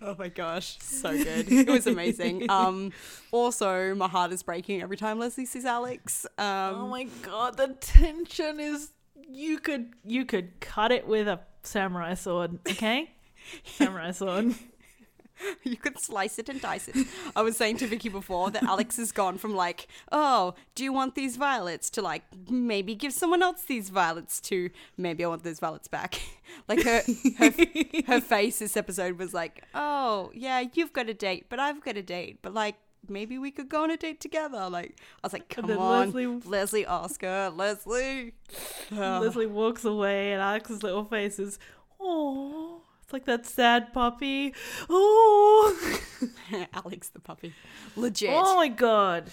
[0.00, 1.52] Oh my gosh, so good.
[1.52, 2.48] It was amazing.
[2.50, 2.90] Um,
[3.30, 6.24] also, my heart is breaking every time Leslie sees Alex.
[6.38, 8.92] Um, oh my god the tension is
[9.28, 13.10] you could you could cut it with a samurai sword okay
[13.64, 14.54] samurai sword
[15.62, 17.06] you could slice it and dice it.
[17.36, 20.92] I was saying to Vicky before that Alex has gone from like, oh, do you
[20.92, 25.44] want these violets to like maybe give someone else these violets to maybe I want
[25.44, 26.20] those violets back.
[26.68, 27.02] like her
[27.38, 27.54] her,
[28.06, 31.96] her face this episode was like, oh yeah, you've got a date, but I've got
[31.96, 32.76] a date, but like
[33.08, 34.68] maybe we could go on a date together.
[34.68, 38.34] Like I was like, come on, Leslie- Leslie, Oscar, Leslie.
[38.90, 41.58] Leslie walks away and alex's little face is
[42.00, 44.52] oh it's like that sad puppy
[44.90, 45.98] oh
[46.74, 47.54] Alex the puppy,
[47.96, 48.28] oh legit.
[48.30, 49.30] oh my god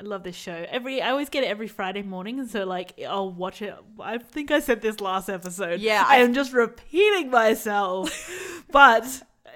[0.00, 0.66] I love this show.
[0.68, 3.72] Every I always get it every Friday morning, and so like I'll watch it.
[4.00, 5.78] I think I said this last episode.
[5.78, 9.04] Yeah, I I- am just repeating myself, but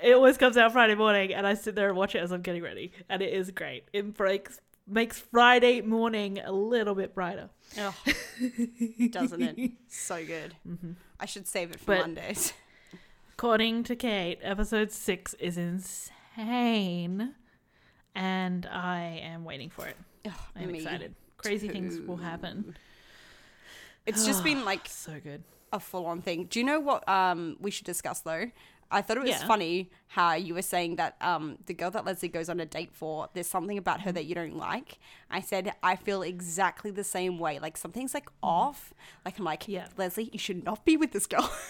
[0.01, 2.43] it always comes out Friday morning, and I sit there and watch it as I'm
[2.43, 3.89] getting ready, and it is great.
[3.93, 7.51] It breaks makes Friday morning a little bit brighter.
[7.77, 7.95] Oh,
[9.11, 9.73] doesn't it?
[9.89, 10.55] So good.
[10.67, 10.93] Mm-hmm.
[11.19, 12.53] I should save it for But- Mondays.
[13.43, 17.37] According to Kate, episode six is insane,
[18.13, 19.97] and I am waiting for it.
[20.27, 21.15] Ugh, I am me excited.
[21.37, 22.77] Crazy things will happen.
[24.07, 25.45] It's just been like So good.
[25.73, 26.47] a full on thing.
[26.47, 28.51] Do you know what um we should discuss though?
[28.91, 29.47] I thought it was Yeah.
[29.47, 32.91] funny how you were saying that um the girl that Leslie goes on a date
[32.93, 34.99] for, there's something about her that you don't like.
[35.31, 37.61] I said I feel exactly the same way.
[37.61, 38.93] Like something's like off.
[39.25, 39.71] Like I'm like, Mm-hmm.
[39.75, 39.87] Yeah.
[39.97, 41.49] Leslie, you should not be with this girl.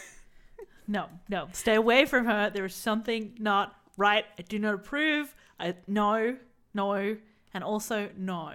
[0.89, 2.49] No, no, stay away from her.
[2.51, 4.25] There is something not right.
[4.39, 5.35] I do not approve.
[5.61, 6.37] I no,
[6.73, 7.17] no,
[7.53, 8.53] and also no.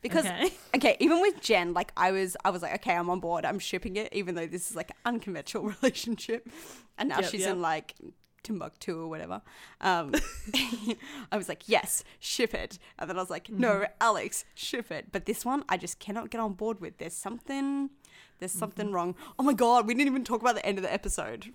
[0.00, 0.52] Because Okay.
[0.76, 0.96] okay.
[1.00, 3.44] even with Jen, like I was, I was like, okay, I'm on board.
[3.44, 6.48] I'm shipping it, even though this is like an unconventional relationship,
[6.98, 7.50] and now Yep, she's yep.
[7.54, 7.94] in like
[8.44, 9.42] Timbuktu or whatever.
[9.80, 10.12] Um,
[11.32, 13.92] I was like, yes, ship it, and then I was like, no, Mm-hmm.
[14.00, 15.06] Alex, ship it.
[15.10, 16.98] But this one, I just cannot get on board with.
[16.98, 17.90] There's something,
[18.38, 18.94] there's something Mm-hmm.
[18.94, 19.14] wrong.
[19.38, 21.52] Oh my god, we didn't even talk about the end of the episode.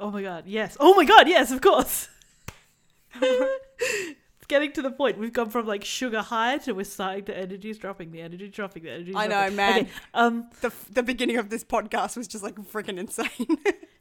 [0.00, 0.76] Oh my god, yes.
[0.80, 2.08] Oh my god, yes, of course.
[3.20, 5.18] it's getting to the point.
[5.18, 8.12] We've gone from like sugar high to we're starting to energies dropping.
[8.12, 8.84] The energy dropping.
[8.84, 9.12] The energy.
[9.12, 9.32] Dropping.
[9.32, 9.88] I know, man.
[10.14, 13.58] um, The the beginning of this podcast was just like freaking insane.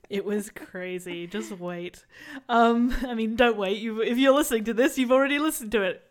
[0.10, 1.28] it was crazy.
[1.28, 2.06] Just wait.
[2.48, 3.80] Um, I mean, don't wait.
[3.80, 6.04] You, if you're listening to this, you've already listened to it.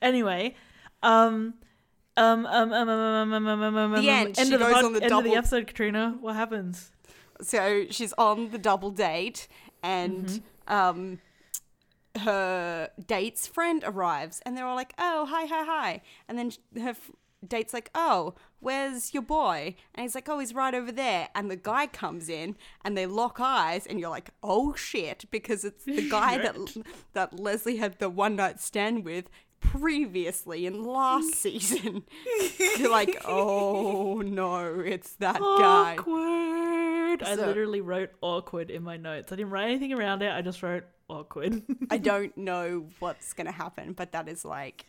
[0.00, 0.54] Anyway,
[1.02, 1.54] um.
[2.18, 4.36] Um, um, um, um, um, um, um, um, um, The um, end.
[4.36, 6.16] She of the goes pod- on the end of the double- episode, Katrina.
[6.18, 6.90] What happens?
[7.42, 9.48] So she's on the double date
[9.82, 11.18] and um
[12.20, 16.02] her date's friend arrives and they're all like oh hi hi hi.
[16.28, 17.10] And then her f-
[17.46, 19.74] date's like oh where's your boy?
[19.94, 21.28] And he's like oh he's right over there.
[21.34, 25.64] And the guy comes in and they lock eyes and you're like oh shit because
[25.64, 26.56] it's the guy that
[27.12, 29.28] that leslie had the one night stand with
[29.60, 32.04] previously in last season
[32.78, 35.96] you're like oh no it's that guy
[37.16, 37.22] Awkward.
[37.22, 39.32] I literally wrote awkward in my notes.
[39.32, 40.32] I didn't write anything around it.
[40.32, 41.62] I just wrote awkward.
[41.90, 44.86] I don't know what's going to happen, but that is like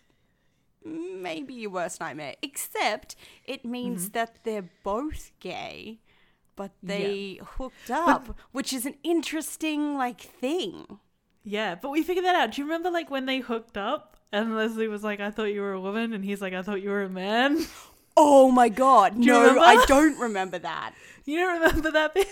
[0.83, 2.35] maybe your worst nightmare.
[2.41, 3.15] Except
[3.45, 4.13] it means mm-hmm.
[4.13, 5.99] that they're both gay,
[6.55, 10.99] but they hooked up, which is an interesting like thing.
[11.43, 12.51] yeah, but we figured that out.
[12.51, 15.61] Do you remember like when they hooked up and Leslie was like, "I thought you
[15.61, 17.65] were a woman," and he's like, "I thought you were a man."
[18.19, 19.61] Oh my god, you no, remember?
[19.61, 20.93] I don't remember that.
[21.25, 22.27] You don't remember that bit?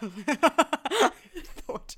[0.00, 1.10] I
[1.66, 1.96] thought.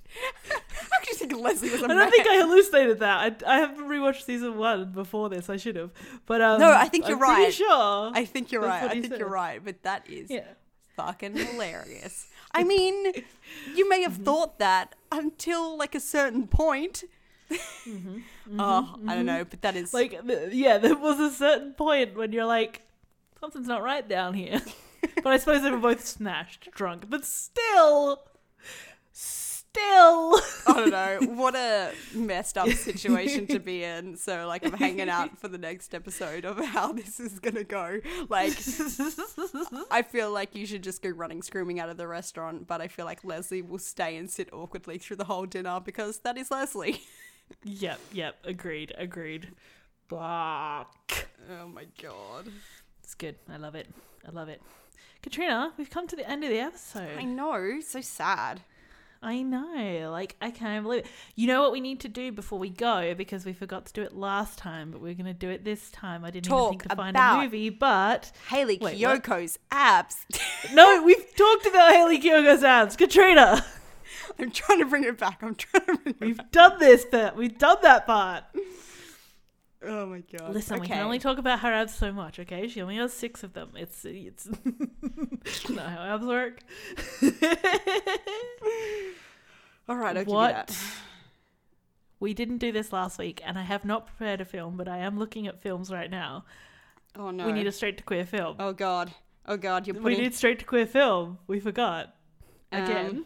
[0.51, 1.97] I actually think Leslie was a I man.
[1.99, 3.45] don't think I hallucinated that.
[3.47, 5.49] I, I haven't rewatched season one before this.
[5.51, 5.91] I should have,
[6.27, 7.55] but um, No, I think you're I'm pretty right.
[7.55, 8.11] Sure.
[8.15, 8.83] I think you're right.
[8.85, 9.19] I think said.
[9.21, 10.45] you're right, but that is yeah.
[10.97, 12.27] fucking hilarious.
[12.53, 13.13] I mean,
[13.75, 14.03] you may Mm-hmm.
[14.13, 17.05] have thought that until like a certain point.
[17.51, 19.25] Oh, I don't mm-hmm.
[19.25, 20.29] know, but that is Mm-hmm.
[20.29, 22.83] Like, yeah, there was a certain point when you're like,
[23.41, 24.61] something's not right down here.
[25.23, 27.09] but I suppose they were both smashed drunk.
[27.09, 28.23] But still,
[29.13, 30.41] still.
[30.67, 34.17] I don't know what a messed up situation to be in.
[34.17, 38.01] So like I'm hanging out for the next episode of how this is gonna go.
[38.29, 38.53] Like
[39.91, 42.89] I feel like you should just go running screaming out of the restaurant, but I
[42.89, 46.51] feel like Leslie will stay and sit awkwardly through the whole dinner because that is
[46.51, 47.03] Leslie.
[47.65, 48.37] Yep, yep.
[48.45, 49.49] Agreed, agreed.
[50.09, 51.27] Fuck.
[51.51, 52.49] Oh my god.
[53.03, 53.37] It's good.
[53.51, 53.89] I love it.
[54.27, 54.63] I love it.
[55.23, 57.19] Katrina, we've come to the end of the episode.
[57.19, 58.63] I know, so sad.
[59.21, 60.11] I know.
[60.13, 61.07] Like, I can't believe it.
[61.35, 64.03] You know what we need to do before we go because we forgot to do
[64.03, 66.25] it last time, but we're going to do it this time.
[66.25, 68.31] I didn't even Talk think to find a movie, but.
[68.49, 69.23] Hayley Wait, what?
[69.23, 70.25] Kiyoko's abs.
[70.73, 72.97] No, we've talked about Hayley Kiyoko's abs.
[72.97, 73.65] Katrina,
[74.39, 75.43] I'm trying to bring it back.
[75.43, 77.35] I'm trying to bring it we've done this bit.
[77.37, 78.45] We've done that part.
[79.83, 80.53] Oh my god.
[80.55, 81.05] Listen, we can Okay.
[81.05, 82.67] only talk about her abs so much, okay?
[82.67, 83.71] She only has six of them.
[83.77, 84.49] It's it's
[85.71, 86.61] not how abs work.
[89.89, 90.67] All right, I'll what?
[90.67, 90.95] give you that.
[92.21, 94.99] We didn't do this last week, and I have not prepared a film, but I
[94.99, 96.45] am looking at films right now.
[97.17, 97.47] Oh no.
[97.47, 98.57] We need a straight to queer film.
[98.59, 99.13] Oh god.
[99.47, 101.39] Oh god, you're we need straight to queer film.
[101.47, 102.15] We forgot
[102.73, 103.25] um, again.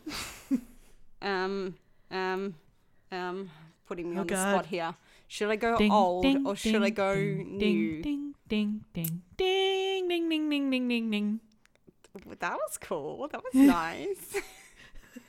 [1.22, 1.74] Um
[2.10, 2.54] um
[3.10, 3.50] um
[3.86, 4.94] putting me Oh, on the spot here.
[5.28, 8.02] Should I go Ding, old ding, or should I ding, go ding, new?
[8.02, 11.40] Ding ding ding ding ding ding ding ding ding ding.
[12.40, 13.28] That was cool.
[13.32, 14.36] That was nice.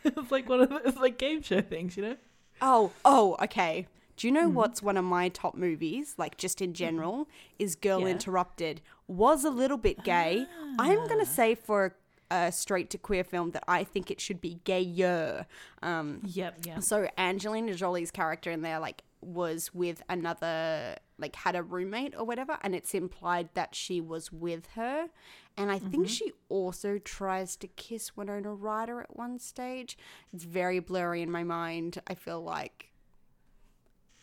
[0.03, 2.17] it's like one of the, it's like game show things, you know.
[2.61, 3.87] oh, oh, okay.
[4.17, 4.53] Do you know Mm-hmm.
[4.55, 7.27] what's one of my top movies, like just in general,
[7.57, 8.07] is Girl Yeah.
[8.07, 8.81] Interrupted.
[9.07, 10.45] Was a little bit gay.
[10.77, 11.07] I'm Ah.
[11.07, 11.95] gonna say for
[12.31, 15.45] a straight to queer film that I think it should be gayer.
[15.81, 16.79] Um, Yep, yeah.
[16.79, 22.25] So Angelina Jolie's character in there, like, was with another, like, had a roommate or
[22.25, 25.07] whatever, and it's implied that she was with her.
[25.55, 29.97] And I think she also tries to kiss Winona Ryder at one stage.
[30.33, 32.01] It's very blurry in my mind.
[32.07, 32.89] I feel like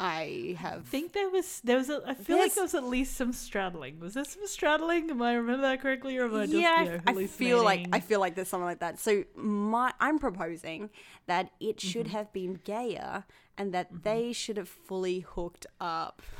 [0.00, 0.86] I I have.
[0.86, 4.00] think there was there was a, I feel like there was at least some straddling.
[4.00, 5.10] Was there some straddling?
[5.10, 7.88] Am I remember that correctly, or am I just yeah, you know, I feel like
[7.92, 8.98] I feel like there's something like that.
[8.98, 10.90] So my I'm proposing
[11.26, 12.16] that it should Mm-hmm.
[12.16, 13.24] have been gayer
[13.58, 16.22] and that they should have fully hooked up.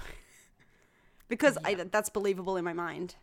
[1.28, 3.14] Because I, that's believable in my mind.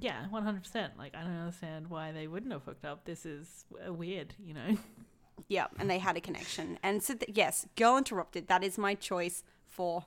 [0.00, 0.98] yeah, one hundred percent.
[0.98, 3.04] Like I don't understand why they wouldn't have hooked up.
[3.04, 4.76] This is uh, weird, you know.
[5.48, 6.78] Yeah, and they had a connection.
[6.82, 8.48] And so th- yes, Girl Interrupted.
[8.48, 10.04] That is my choice for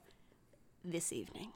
[0.83, 1.51] this evening.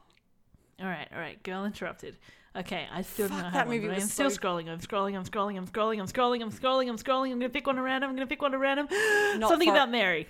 [0.79, 1.41] All right, all right.
[1.43, 2.17] Girl interrupted.
[2.55, 4.69] Okay, I still Fuck, don't that have one, movie was am still so- scrolling.
[4.69, 5.15] I'm scrolling.
[5.17, 5.57] I'm scrolling.
[5.57, 5.99] I'm scrolling.
[5.99, 6.41] I'm scrolling.
[6.41, 6.89] I'm scrolling.
[6.89, 7.31] I'm scrolling.
[7.31, 8.09] I'm gonna pick one at random.
[8.09, 8.87] I'm gonna pick one at random.
[9.39, 10.27] Not Something for- about Mary.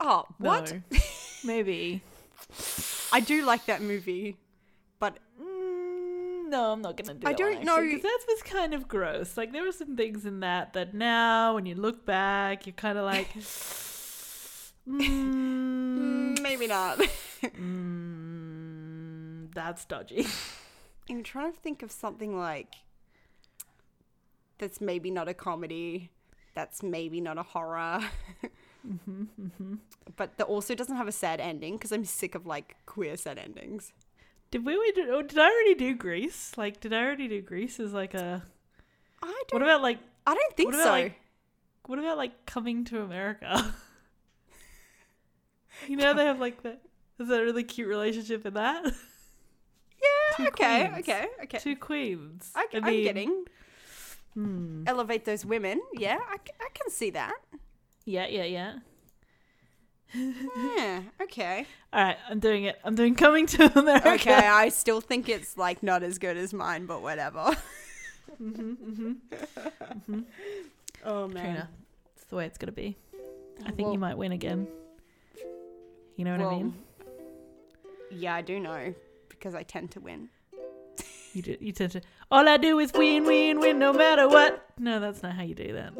[0.00, 0.72] Oh, what?
[0.90, 0.98] No.
[1.44, 2.02] Maybe.
[3.12, 4.36] I do like that movie,
[4.98, 5.49] but Mm,
[6.50, 7.20] no, I'm not gonna do.
[7.20, 7.28] That.
[7.28, 9.36] I don't know- because that was kind of gross.
[9.36, 12.98] Like there were some things in that that now, when you look back, you're kind
[12.98, 13.32] of like,
[14.88, 16.98] mm, maybe not.
[17.42, 20.26] mm, that's dodgy.
[21.08, 22.74] I'm trying to think of something like
[24.58, 26.10] that's maybe not a comedy,
[26.54, 28.00] that's maybe not a horror,
[28.86, 29.74] Mm-hmm,
[30.16, 33.38] but that also doesn't have a sad ending because I'm sick of like queer sad
[33.38, 33.92] endings.
[34.50, 34.76] Did we?
[34.76, 36.52] we did, oh, did I already do Grease?
[36.56, 38.42] Like, did I already do Grease as like a?
[39.22, 39.62] I What don't.
[39.62, 39.98] about like?
[40.26, 40.90] I don't think what so.
[40.90, 41.20] like?
[41.86, 43.74] what about like coming to America?
[45.88, 46.82] you know they have like that.
[47.18, 48.84] Is that a really cute relationship in that?
[50.02, 50.36] Yeah.
[50.36, 50.88] Two okay.
[50.88, 50.98] queens.
[51.00, 51.26] Okay.
[51.42, 51.58] Okay.
[51.58, 52.50] Two queens.
[52.54, 53.44] I, I am getting
[54.32, 54.84] hmm.
[54.86, 55.80] elevate those women.
[55.92, 56.38] Yeah, I
[56.72, 57.34] can see that.
[58.06, 58.74] Yeah, yeah, yeah.
[60.14, 61.02] Yeah.
[61.22, 61.66] Okay.
[61.92, 62.78] All right, I'm doing it.
[62.84, 64.10] I'm doing coming to America.
[64.10, 64.34] Okay.
[64.34, 67.54] I still think it's like not as good as mine, but whatever.
[68.38, 70.20] hmm hmm
[71.04, 71.42] Oh man.
[71.44, 71.68] Trina,
[72.16, 72.96] it's the way it's gonna be.
[73.64, 74.66] I think Well- you might win again.
[76.16, 76.74] You know what I mean?
[78.10, 78.92] Yeah, I do know
[79.28, 80.28] because I tend to win.
[81.32, 81.56] You do.
[81.60, 82.00] You tend to.
[82.30, 84.64] All I do is win, win, win, no matter what.
[84.78, 85.92] No, that's not how you do that.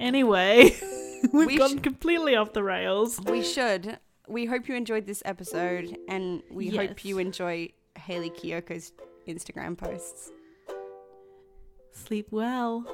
[0.00, 0.70] Anyway,
[1.32, 3.20] we've We gone sh- completely off the rails.
[3.20, 3.98] We should.
[4.28, 6.88] We hope you enjoyed this episode, and we Yes.
[6.88, 8.92] hope you enjoy Hayley Kiyoko's
[9.28, 10.30] Instagram posts.
[11.92, 12.84] Sleep well.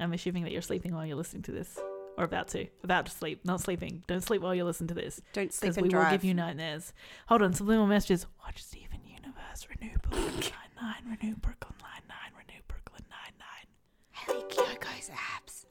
[0.00, 1.78] I'm assuming that you're sleeping while you're listening to this,
[2.18, 2.66] or about to.
[2.82, 4.02] About to sleep, not sleeping.
[4.08, 6.06] Don't sleep while you listen to this, Don't sleep because we drive.
[6.06, 6.92] will give you nightmares.
[7.28, 8.26] Hold on, subliminal messages.
[8.44, 9.66] Watch Steven Universe.
[9.70, 11.16] Renew Brooklyn Nine Nine.
[11.20, 12.32] Renew Brooklyn Nine Nine.
[12.36, 13.68] Renew Brooklyn Nine Nine.
[14.10, 15.64] Hayley Kiyoko's apps.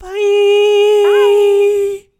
[0.00, 0.08] Bye.
[1.04, 2.13] Bye.